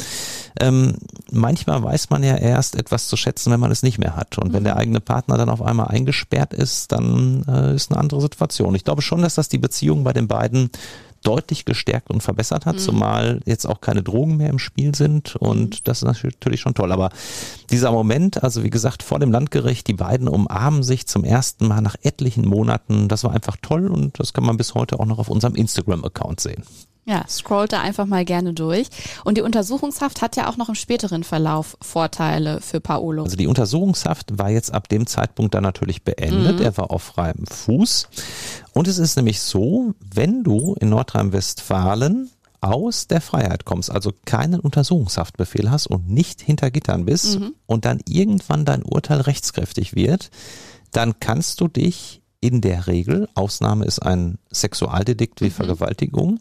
[0.60, 0.96] Ähm,
[1.32, 4.38] manchmal weiß man ja erst etwas zu schätzen, wenn man es nicht mehr hat.
[4.38, 4.80] Und wenn der mhm.
[4.80, 8.76] eigene Partner dann auf einmal eingesperrt ist, dann äh, ist eine andere Situation.
[8.76, 10.70] Ich glaube schon, dass das die Beziehung bei den beiden
[11.24, 12.80] deutlich gestärkt und verbessert hat, mhm.
[12.80, 15.84] zumal jetzt auch keine Drogen mehr im Spiel sind und mhm.
[15.84, 16.92] das ist natürlich schon toll.
[16.92, 17.10] Aber
[17.70, 21.82] dieser Moment, also wie gesagt, vor dem Landgericht, die beiden umarmen sich zum ersten Mal
[21.82, 25.20] nach etlichen Monaten, das war einfach toll und das kann man bis heute auch noch
[25.20, 26.64] auf unserem Instagram-Account sehen.
[27.10, 28.88] Ja, scrollt da einfach mal gerne durch.
[29.24, 33.24] Und die Untersuchungshaft hat ja auch noch im späteren Verlauf Vorteile für Paolo.
[33.24, 36.60] Also die Untersuchungshaft war jetzt ab dem Zeitpunkt dann natürlich beendet.
[36.60, 36.66] Mhm.
[36.66, 38.10] Er war auf freiem Fuß.
[38.74, 42.30] Und es ist nämlich so, wenn du in Nordrhein-Westfalen
[42.62, 47.56] aus der Freiheit kommst, also keinen Untersuchungshaftbefehl hast und nicht hinter Gittern bist mhm.
[47.66, 50.30] und dann irgendwann dein Urteil rechtskräftig wird,
[50.92, 55.52] dann kannst du dich in der Regel, Ausnahme ist ein Sexualdelikt wie mhm.
[55.54, 56.40] Vergewaltigung,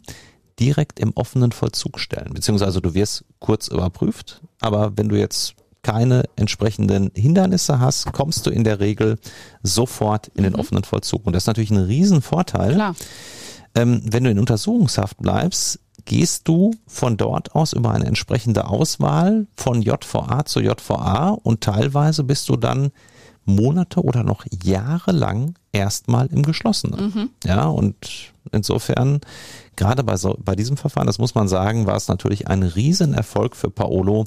[0.58, 2.32] direkt im offenen Vollzug stellen.
[2.34, 8.50] Beziehungsweise du wirst kurz überprüft, aber wenn du jetzt keine entsprechenden Hindernisse hast, kommst du
[8.50, 9.18] in der Regel
[9.62, 10.58] sofort in den mhm.
[10.58, 11.26] offenen Vollzug.
[11.26, 12.74] Und das ist natürlich ein Riesenvorteil.
[12.74, 12.96] Klar.
[13.74, 19.46] Ähm, wenn du in Untersuchungshaft bleibst, gehst du von dort aus über eine entsprechende Auswahl
[19.56, 22.90] von JVA zu JVA und teilweise bist du dann
[23.48, 27.12] Monate oder noch Jahre lang erstmal im Geschlossenen.
[27.14, 27.30] Mhm.
[27.44, 27.96] Ja, und
[28.52, 29.20] insofern,
[29.76, 33.56] gerade bei, so, bei diesem Verfahren, das muss man sagen, war es natürlich ein Riesenerfolg
[33.56, 34.26] für Paolo,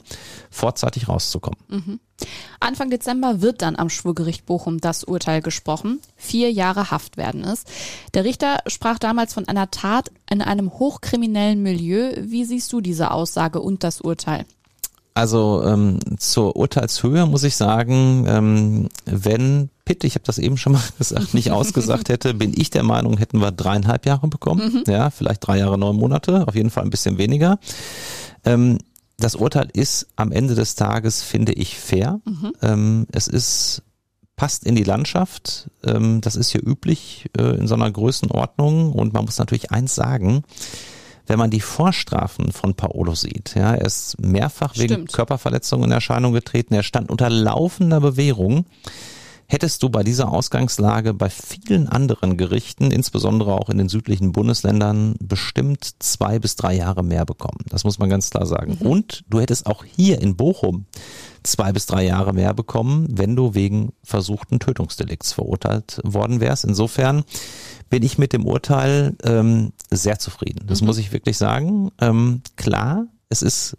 [0.49, 1.59] vorzeitig rauszukommen.
[1.69, 1.99] Mhm.
[2.59, 5.99] Anfang Dezember wird dann am Schwurgericht Bochum das Urteil gesprochen.
[6.15, 7.63] Vier Jahre Haft werden es.
[8.13, 12.13] Der Richter sprach damals von einer Tat in einem hochkriminellen Milieu.
[12.19, 14.45] Wie siehst du diese Aussage und das Urteil?
[15.13, 20.73] Also ähm, zur Urteilshöhe muss ich sagen, ähm, wenn Pitt, ich habe das eben schon
[20.73, 24.83] mal gesagt, nicht ausgesagt hätte, bin ich der Meinung, hätten wir dreieinhalb Jahre bekommen.
[24.85, 24.91] Mhm.
[24.91, 27.59] Ja, vielleicht drei Jahre, neun Monate, auf jeden Fall ein bisschen weniger.
[28.45, 28.77] Ähm,
[29.17, 32.21] das Urteil ist am Ende des Tages, finde ich, fair.
[32.25, 32.53] Mhm.
[32.61, 33.83] Ähm, es ist
[34.41, 35.69] passt in die Landschaft.
[35.83, 38.91] Ähm, das ist hier üblich äh, in so einer Größenordnung.
[38.91, 40.43] Und man muss natürlich eins sagen,
[41.31, 44.89] wenn man die Vorstrafen von Paolo sieht, ja, er ist mehrfach Stimmt.
[44.89, 48.65] wegen Körperverletzung in Erscheinung getreten, er stand unter laufender Bewährung
[49.51, 55.15] hättest du bei dieser Ausgangslage bei vielen anderen Gerichten, insbesondere auch in den südlichen Bundesländern,
[55.19, 57.59] bestimmt zwei bis drei Jahre mehr bekommen.
[57.67, 58.77] Das muss man ganz klar sagen.
[58.79, 58.87] Mhm.
[58.87, 60.85] Und du hättest auch hier in Bochum
[61.43, 66.63] zwei bis drei Jahre mehr bekommen, wenn du wegen versuchten Tötungsdelikts verurteilt worden wärst.
[66.63, 67.25] Insofern
[67.91, 70.65] bin ich mit dem Urteil ähm, sehr zufrieden.
[70.65, 70.87] Das mhm.
[70.87, 71.91] muss ich wirklich sagen.
[71.99, 73.77] Ähm, klar, es ist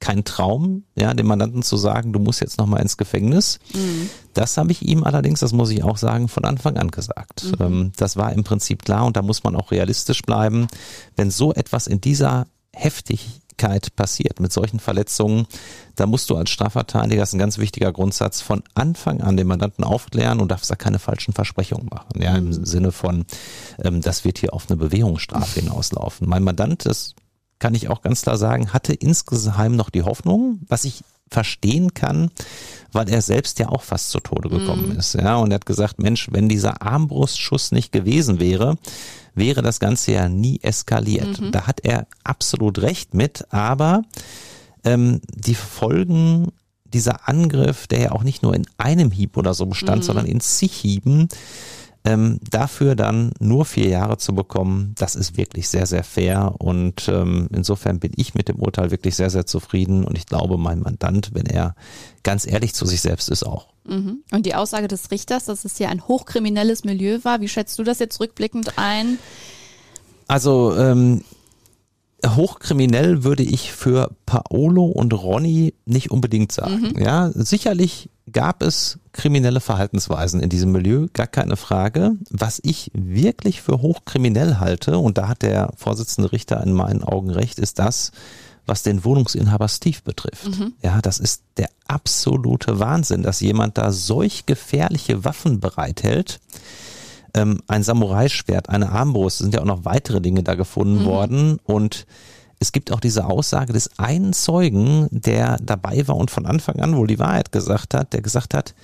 [0.00, 3.60] kein Traum, ja, dem Mandanten zu sagen, du musst jetzt nochmal ins Gefängnis.
[3.72, 4.10] Mhm.
[4.34, 7.44] Das habe ich ihm allerdings, das muss ich auch sagen, von Anfang an gesagt.
[7.44, 7.64] Mhm.
[7.64, 10.66] Ähm, das war im Prinzip klar und da muss man auch realistisch bleiben.
[11.14, 12.48] Wenn so etwas in dieser
[13.52, 15.46] Heftigkeit passiert, mit solchen Verletzungen,
[15.96, 19.46] da musst du als Strafverteidiger, das ist ein ganz wichtiger Grundsatz, von Anfang an den
[19.46, 22.20] Mandanten aufklären und darfst da keine falschen Versprechungen machen.
[22.20, 22.64] Ja, im mhm.
[22.64, 23.24] Sinne von,
[23.82, 26.28] ähm, das wird hier auf eine Bewährungsstrafe hinauslaufen.
[26.28, 27.14] Mein Mandant, das
[27.58, 32.30] kann ich auch ganz klar sagen, hatte insgeheim noch die Hoffnung, was ich verstehen kann,
[32.92, 34.98] weil er selbst ja auch fast zu Tode gekommen mhm.
[34.98, 35.14] ist.
[35.14, 38.76] Ja, und er hat gesagt, Mensch, wenn dieser Armbrustschuss nicht gewesen wäre,
[39.34, 41.40] wäre das Ganze ja nie eskaliert.
[41.40, 41.52] Mhm.
[41.52, 44.02] Da hat er absolut recht mit, aber
[44.84, 46.48] ähm, die Folgen
[46.84, 50.06] dieser Angriff, der ja auch nicht nur in einem Hieb oder so bestand, mhm.
[50.06, 51.28] sondern in zig Hieben,
[52.04, 57.08] ähm, dafür dann nur vier Jahre zu bekommen, das ist wirklich sehr, sehr fair und
[57.08, 60.80] ähm, insofern bin ich mit dem Urteil wirklich sehr, sehr zufrieden und ich glaube, mein
[60.80, 61.74] Mandant, wenn er
[62.22, 63.68] ganz ehrlich zu sich selbst ist, auch.
[63.84, 64.22] Mhm.
[64.32, 67.84] Und die Aussage des Richters, dass es hier ein hochkriminelles Milieu war, wie schätzt du
[67.84, 69.18] das jetzt rückblickend ein?
[70.26, 71.22] Also ähm,
[72.26, 76.92] hochkriminell würde ich für Paolo und Ronny nicht unbedingt sagen.
[76.94, 77.02] Mhm.
[77.02, 82.12] Ja, sicherlich gab es kriminelle Verhaltensweisen in diesem Milieu, gar keine Frage.
[82.30, 87.30] Was ich wirklich für hochkriminell halte, und da hat der Vorsitzende Richter in meinen Augen
[87.30, 88.12] recht, ist das,
[88.64, 90.58] was den Wohnungsinhaber Steve betrifft.
[90.58, 90.74] Mhm.
[90.82, 96.40] Ja, das ist der absolute Wahnsinn, dass jemand da solch gefährliche Waffen bereithält.
[97.34, 101.04] Ähm, ein Samurai-Schwert, eine Armbrust, sind ja auch noch weitere Dinge da gefunden mhm.
[101.06, 102.06] worden und
[102.62, 106.96] es gibt auch diese Aussage des einen Zeugen, der dabei war und von Anfang an
[106.96, 108.74] wohl die Wahrheit gesagt hat, der gesagt hat,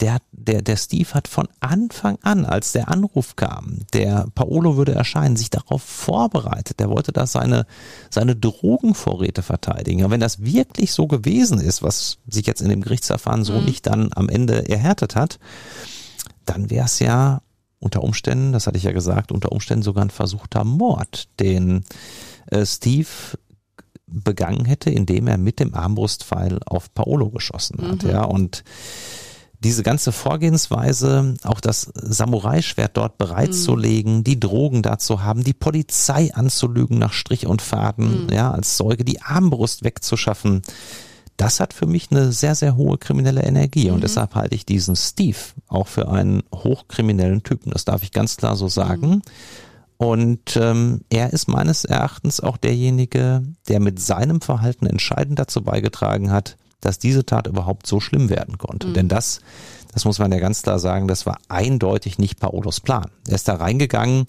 [0.00, 4.94] der, der, der Steve hat von Anfang an, als der Anruf kam, der Paolo würde
[4.94, 6.78] erscheinen, sich darauf vorbereitet.
[6.78, 7.66] Der wollte da seine,
[8.08, 10.04] seine Drogenvorräte verteidigen.
[10.04, 13.64] Aber wenn das wirklich so gewesen ist, was sich jetzt in dem Gerichtsverfahren so mhm.
[13.64, 15.40] nicht dann am Ende erhärtet hat,
[16.46, 17.42] dann wäre es ja
[17.80, 21.84] unter Umständen, das hatte ich ja gesagt, unter Umständen sogar ein versuchter Mord, den
[22.64, 23.08] Steve
[24.06, 28.04] begangen hätte, indem er mit dem Armbrustpfeil auf Paolo geschossen hat.
[28.04, 28.10] Mhm.
[28.10, 28.64] Ja, und
[29.60, 34.24] diese ganze Vorgehensweise, auch das Samurai-Schwert dort bereitzulegen, mhm.
[34.24, 38.32] die Drogen dazu haben, die Polizei anzulügen nach Strich und Faden, mhm.
[38.32, 40.62] ja, als Zeuge die Armbrust wegzuschaffen,
[41.36, 43.90] das hat für mich eine sehr, sehr hohe kriminelle Energie.
[43.90, 44.02] Und mhm.
[44.02, 45.38] deshalb halte ich diesen Steve
[45.68, 47.70] auch für einen hochkriminellen Typen.
[47.72, 49.22] Das darf ich ganz klar so sagen.
[49.98, 56.30] Und ähm, er ist meines Erachtens auch derjenige, der mit seinem Verhalten entscheidend dazu beigetragen
[56.30, 58.86] hat, dass diese Tat überhaupt so schlimm werden konnte.
[58.86, 58.94] Mhm.
[58.94, 59.40] Denn das,
[59.92, 63.10] das muss man ja ganz klar sagen, das war eindeutig nicht Paolos Plan.
[63.26, 64.26] Er ist da reingegangen,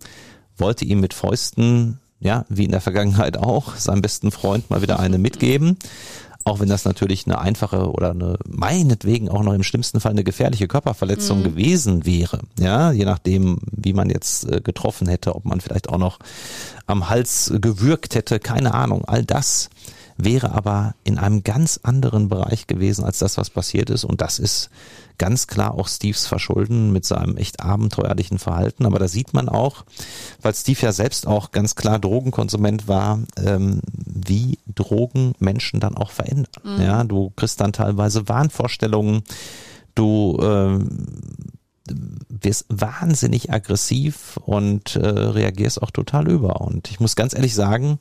[0.57, 4.99] wollte ihm mit Fäusten, ja, wie in der Vergangenheit auch, seinem besten Freund mal wieder
[4.99, 5.78] eine mitgeben.
[6.50, 10.24] Auch wenn das natürlich eine einfache oder eine, meinetwegen auch noch im schlimmsten Fall eine
[10.24, 11.43] gefährliche Körperverletzung mhm.
[11.43, 12.39] gewesen wäre.
[12.60, 16.20] Ja, je nachdem, wie man jetzt äh, getroffen hätte, ob man vielleicht auch noch
[16.88, 19.06] am Hals gewürgt hätte, keine Ahnung.
[19.06, 19.70] All das
[20.18, 24.04] wäre aber in einem ganz anderen Bereich gewesen als das, was passiert ist.
[24.04, 24.70] Und das ist
[25.20, 28.86] ganz klar auch Steves Verschulden mit seinem echt abenteuerlichen Verhalten.
[28.86, 29.86] Aber da sieht man auch,
[30.41, 36.11] weil Steve ja selbst auch ganz klar Drogenkonsument war, ähm, wie Drogen Menschen dann auch
[36.11, 36.63] verändern.
[36.63, 36.82] Mhm.
[36.82, 39.23] Ja, du kriegst dann teilweise Wahnvorstellungen,
[39.95, 41.05] du ähm,
[42.30, 46.61] wirst wahnsinnig aggressiv und äh, reagierst auch total über.
[46.61, 47.99] Und ich muss ganz ehrlich sagen,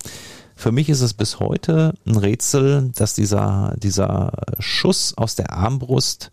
[0.55, 6.31] für mich ist es bis heute ein Rätsel, dass dieser, dieser Schuss aus der Armbrust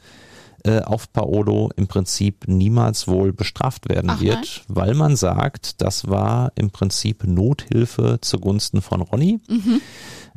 [0.66, 4.46] äh, auf Paolo im Prinzip niemals wohl bestraft werden Ach, wird, nein?
[4.68, 9.40] weil man sagt, das war im Prinzip Nothilfe zugunsten von Ronny.
[9.48, 9.82] Mhm.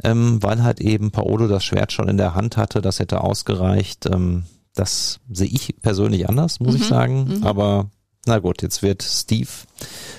[0.05, 4.05] Ähm, weil halt eben Paolo das Schwert schon in der Hand hatte, das hätte ausgereicht.
[4.05, 6.81] Ähm, das sehe ich persönlich anders, muss mhm.
[6.83, 7.39] ich sagen.
[7.39, 7.45] Mhm.
[7.45, 7.91] Aber
[8.27, 9.49] na gut, jetzt wird Steve,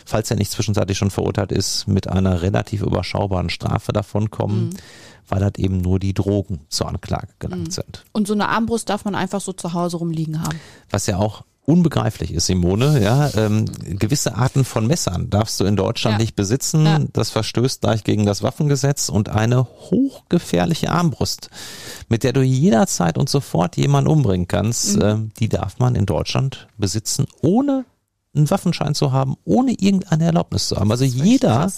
[0.05, 4.69] falls er nicht zwischenzeitlich schon verurteilt ist, mit einer relativ überschaubaren Strafe davonkommen.
[4.69, 4.77] Mhm
[5.29, 7.71] weil halt eben nur die Drogen zur Anklage gelangt mhm.
[7.71, 8.05] sind.
[8.11, 10.59] Und so eine Armbrust darf man einfach so zu Hause rumliegen haben.
[10.89, 13.01] Was ja auch unbegreiflich ist, Simone.
[13.01, 16.19] Ja, ähm, gewisse Arten von Messern darfst du in Deutschland ja.
[16.19, 16.85] nicht besitzen.
[16.85, 16.99] Ja.
[17.13, 21.49] Das verstößt gleich gegen das Waffengesetz und eine hochgefährliche Armbrust,
[22.09, 25.01] mit der du jederzeit und sofort jemanden umbringen kannst, mhm.
[25.01, 27.85] äh, die darf man in Deutschland besitzen, ohne
[28.35, 30.91] einen Waffenschein zu haben, ohne irgendeine Erlaubnis zu haben.
[30.91, 31.71] Also jeder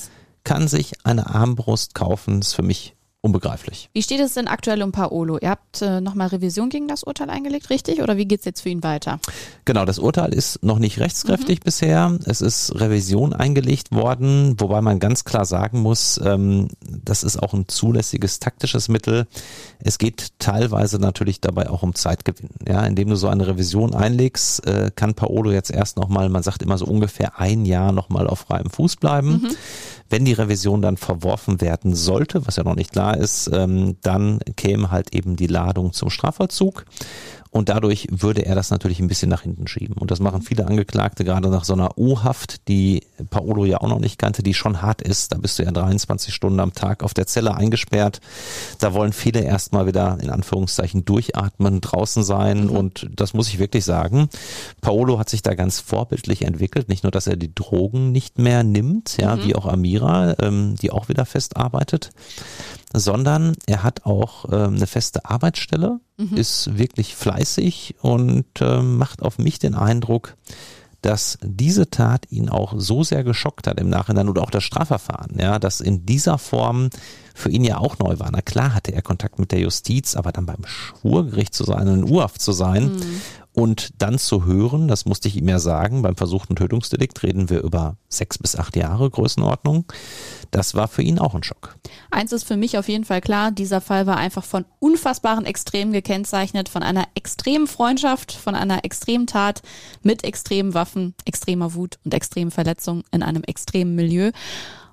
[0.43, 2.39] kann sich eine Armbrust kaufen.
[2.39, 3.89] Das ist für mich unbegreiflich.
[3.93, 5.37] Wie steht es denn aktuell um Paolo?
[5.39, 8.01] Ihr habt äh, nochmal Revision gegen das Urteil eingelegt, richtig?
[8.01, 9.19] Oder wie geht's jetzt für ihn weiter?
[9.65, 11.63] Genau, das Urteil ist noch nicht rechtskräftig mhm.
[11.63, 12.19] bisher.
[12.25, 17.53] Es ist Revision eingelegt worden, wobei man ganz klar sagen muss, ähm, das ist auch
[17.53, 19.27] ein zulässiges taktisches Mittel.
[19.79, 22.49] Es geht teilweise natürlich dabei auch um Zeitgewinn.
[22.67, 26.63] Ja, indem du so eine Revision einlegst, äh, kann Paolo jetzt erst nochmal, man sagt
[26.63, 29.43] immer so ungefähr ein Jahr nochmal auf freiem Fuß bleiben.
[29.43, 29.55] Mhm.
[30.09, 34.39] Wenn die Revision dann verworfen werden sollte, was ja noch nicht klar ist, ähm, dann
[34.55, 36.85] käme halt eben die Ladung zum Strafvollzug.
[37.53, 39.97] Und dadurch würde er das natürlich ein bisschen nach hinten schieben.
[39.97, 43.99] Und das machen viele Angeklagte, gerade nach so einer U-Haft, die Paolo ja auch noch
[43.99, 45.33] nicht kannte, die schon hart ist.
[45.33, 48.21] Da bist du ja 23 Stunden am Tag auf der Zelle eingesperrt.
[48.79, 52.67] Da wollen viele erstmal wieder in Anführungszeichen durchatmen, draußen sein.
[52.67, 52.69] Mhm.
[52.69, 54.29] Und das muss ich wirklich sagen.
[54.79, 56.87] Paolo hat sich da ganz vorbildlich entwickelt.
[56.87, 59.43] Nicht nur, dass er die Drogen nicht mehr nimmt, ja, mhm.
[59.43, 62.11] wie auch Amira, ähm, die auch wieder fest arbeitet
[62.93, 66.35] sondern er hat auch ähm, eine feste Arbeitsstelle, mhm.
[66.35, 70.35] ist wirklich fleißig und ähm, macht auf mich den Eindruck,
[71.01, 75.37] dass diese Tat ihn auch so sehr geschockt hat im Nachhinein oder auch das Strafverfahren,
[75.39, 76.89] ja, dass in dieser Form
[77.33, 78.29] für ihn ja auch neu war.
[78.31, 82.03] Na klar hatte er Kontakt mit der Justiz, aber dann beim Schwurgericht zu sein, in
[82.03, 83.21] Urhaft zu sein mhm.
[83.53, 87.61] Und dann zu hören, das musste ich ihm ja sagen, beim versuchten Tötungsdelikt reden wir
[87.61, 89.85] über sechs bis acht Jahre Größenordnung.
[90.51, 91.75] Das war für ihn auch ein Schock.
[92.11, 95.91] Eins ist für mich auf jeden Fall klar, dieser Fall war einfach von unfassbaren Extremen
[95.91, 99.61] gekennzeichnet, von einer extremen Freundschaft, von einer extremen Tat
[100.01, 104.31] mit extremen Waffen, extremer Wut und extremen Verletzungen in einem extremen Milieu.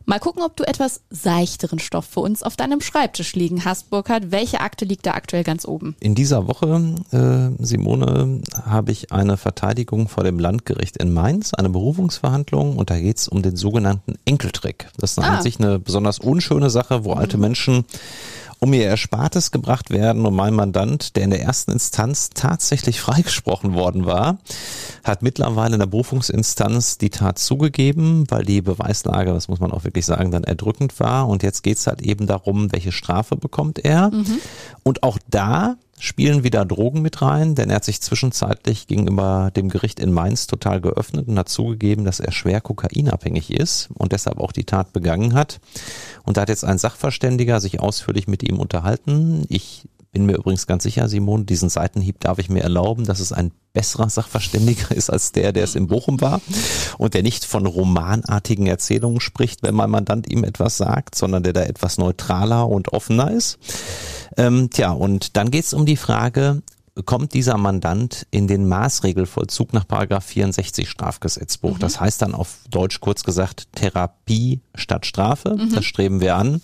[0.09, 4.31] Mal gucken, ob du etwas seichteren Stoff für uns auf deinem Schreibtisch liegen hast, Burkhard.
[4.31, 5.97] Welche Akte liegt da aktuell ganz oben?
[6.01, 11.69] In dieser Woche, äh, Simone, habe ich eine Verteidigung vor dem Landgericht in Mainz, eine
[11.69, 14.89] Berufungsverhandlung und da geht es um den sogenannten Enkeltrick.
[14.97, 15.37] Das ist ah.
[15.37, 17.19] an sich eine besonders unschöne Sache, wo mhm.
[17.19, 17.85] alte Menschen
[18.61, 20.27] um ihr Erspartes gebracht werden.
[20.27, 24.39] Und mein Mandant, der in der ersten Instanz tatsächlich freigesprochen worden war,
[25.05, 29.85] hat mittlerweile in der Berufungsinstanz die Tat zugegeben, weil die Beweislage, das muss man auch
[29.85, 31.29] wirklich sagen, dann erdrückend war.
[31.29, 34.11] Und jetzt geht es halt eben darum, welche Strafe bekommt er.
[34.11, 34.39] Mhm.
[34.83, 39.69] Und auch da spielen wieder Drogen mit rein, denn er hat sich zwischenzeitlich gegenüber dem
[39.69, 44.39] Gericht in Mainz total geöffnet und hat zugegeben, dass er schwer kokainabhängig ist und deshalb
[44.39, 45.61] auch die Tat begangen hat.
[46.25, 49.45] Und da hat jetzt ein Sachverständiger sich ausführlich mit ihm unterhalten.
[49.49, 53.33] Ich bin mir übrigens ganz sicher, Simon, diesen Seitenhieb darf ich mir erlauben, dass es
[53.33, 56.41] ein besserer Sachverständiger ist als der, der es in Bochum war
[56.97, 61.53] und der nicht von romanartigen Erzählungen spricht, wenn mein Mandant ihm etwas sagt, sondern der
[61.53, 63.59] da etwas neutraler und offener ist.
[64.37, 66.63] Ähm, tja, und dann geht es um die Frage,
[67.05, 71.75] kommt dieser Mandant in den Maßregelvollzug nach Paragraph 64 Strafgesetzbuch.
[71.75, 71.81] Mhm.
[71.81, 75.57] Das heißt dann auf Deutsch kurz gesagt Therapie statt Strafe.
[75.57, 75.75] Mhm.
[75.75, 76.61] Das streben wir an.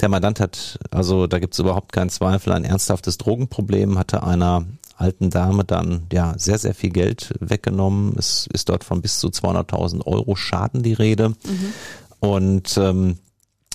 [0.00, 4.64] Der Mandant hat, also da gibt es überhaupt keinen Zweifel, ein ernsthaftes Drogenproblem, hatte einer
[4.96, 8.14] alten Dame dann ja sehr, sehr viel Geld weggenommen.
[8.18, 11.30] Es ist dort von bis zu 200.000 Euro Schaden die Rede.
[11.30, 11.72] Mhm.
[12.20, 13.18] Und ähm,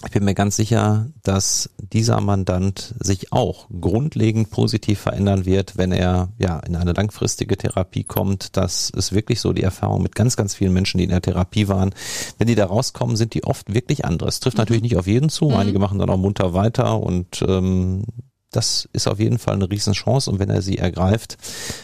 [0.05, 5.91] ich bin mir ganz sicher, dass dieser Mandant sich auch grundlegend positiv verändern wird, wenn
[5.91, 8.55] er ja in eine langfristige Therapie kommt.
[8.55, 11.67] Das ist wirklich so die Erfahrung mit ganz, ganz vielen Menschen, die in der Therapie
[11.67, 11.93] waren.
[12.37, 14.39] Wenn die da rauskommen, sind die oft wirklich anderes.
[14.39, 14.61] Trifft mhm.
[14.61, 15.45] natürlich nicht auf jeden zu.
[15.45, 15.55] Mhm.
[15.55, 18.03] Einige machen dann auch munter weiter und ähm,
[18.51, 21.37] das ist auf jeden Fall eine Riesenchance und wenn er sie ergreift,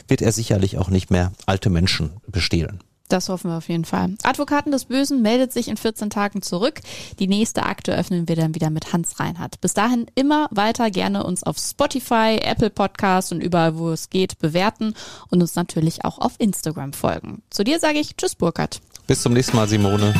[0.07, 2.79] wird er sicherlich auch nicht mehr alte Menschen bestehlen.
[3.11, 4.15] Das hoffen wir auf jeden Fall.
[4.23, 6.79] Advokaten des Bösen meldet sich in 14 Tagen zurück.
[7.19, 9.59] Die nächste Akte öffnen wir dann wieder mit Hans Reinhardt.
[9.59, 14.39] Bis dahin immer weiter gerne uns auf Spotify, Apple Podcast und überall, wo es geht,
[14.39, 14.93] bewerten
[15.29, 17.41] und uns natürlich auch auf Instagram folgen.
[17.49, 18.79] Zu dir sage ich Tschüss, Burkhard.
[19.07, 20.13] Bis zum nächsten Mal, Simone.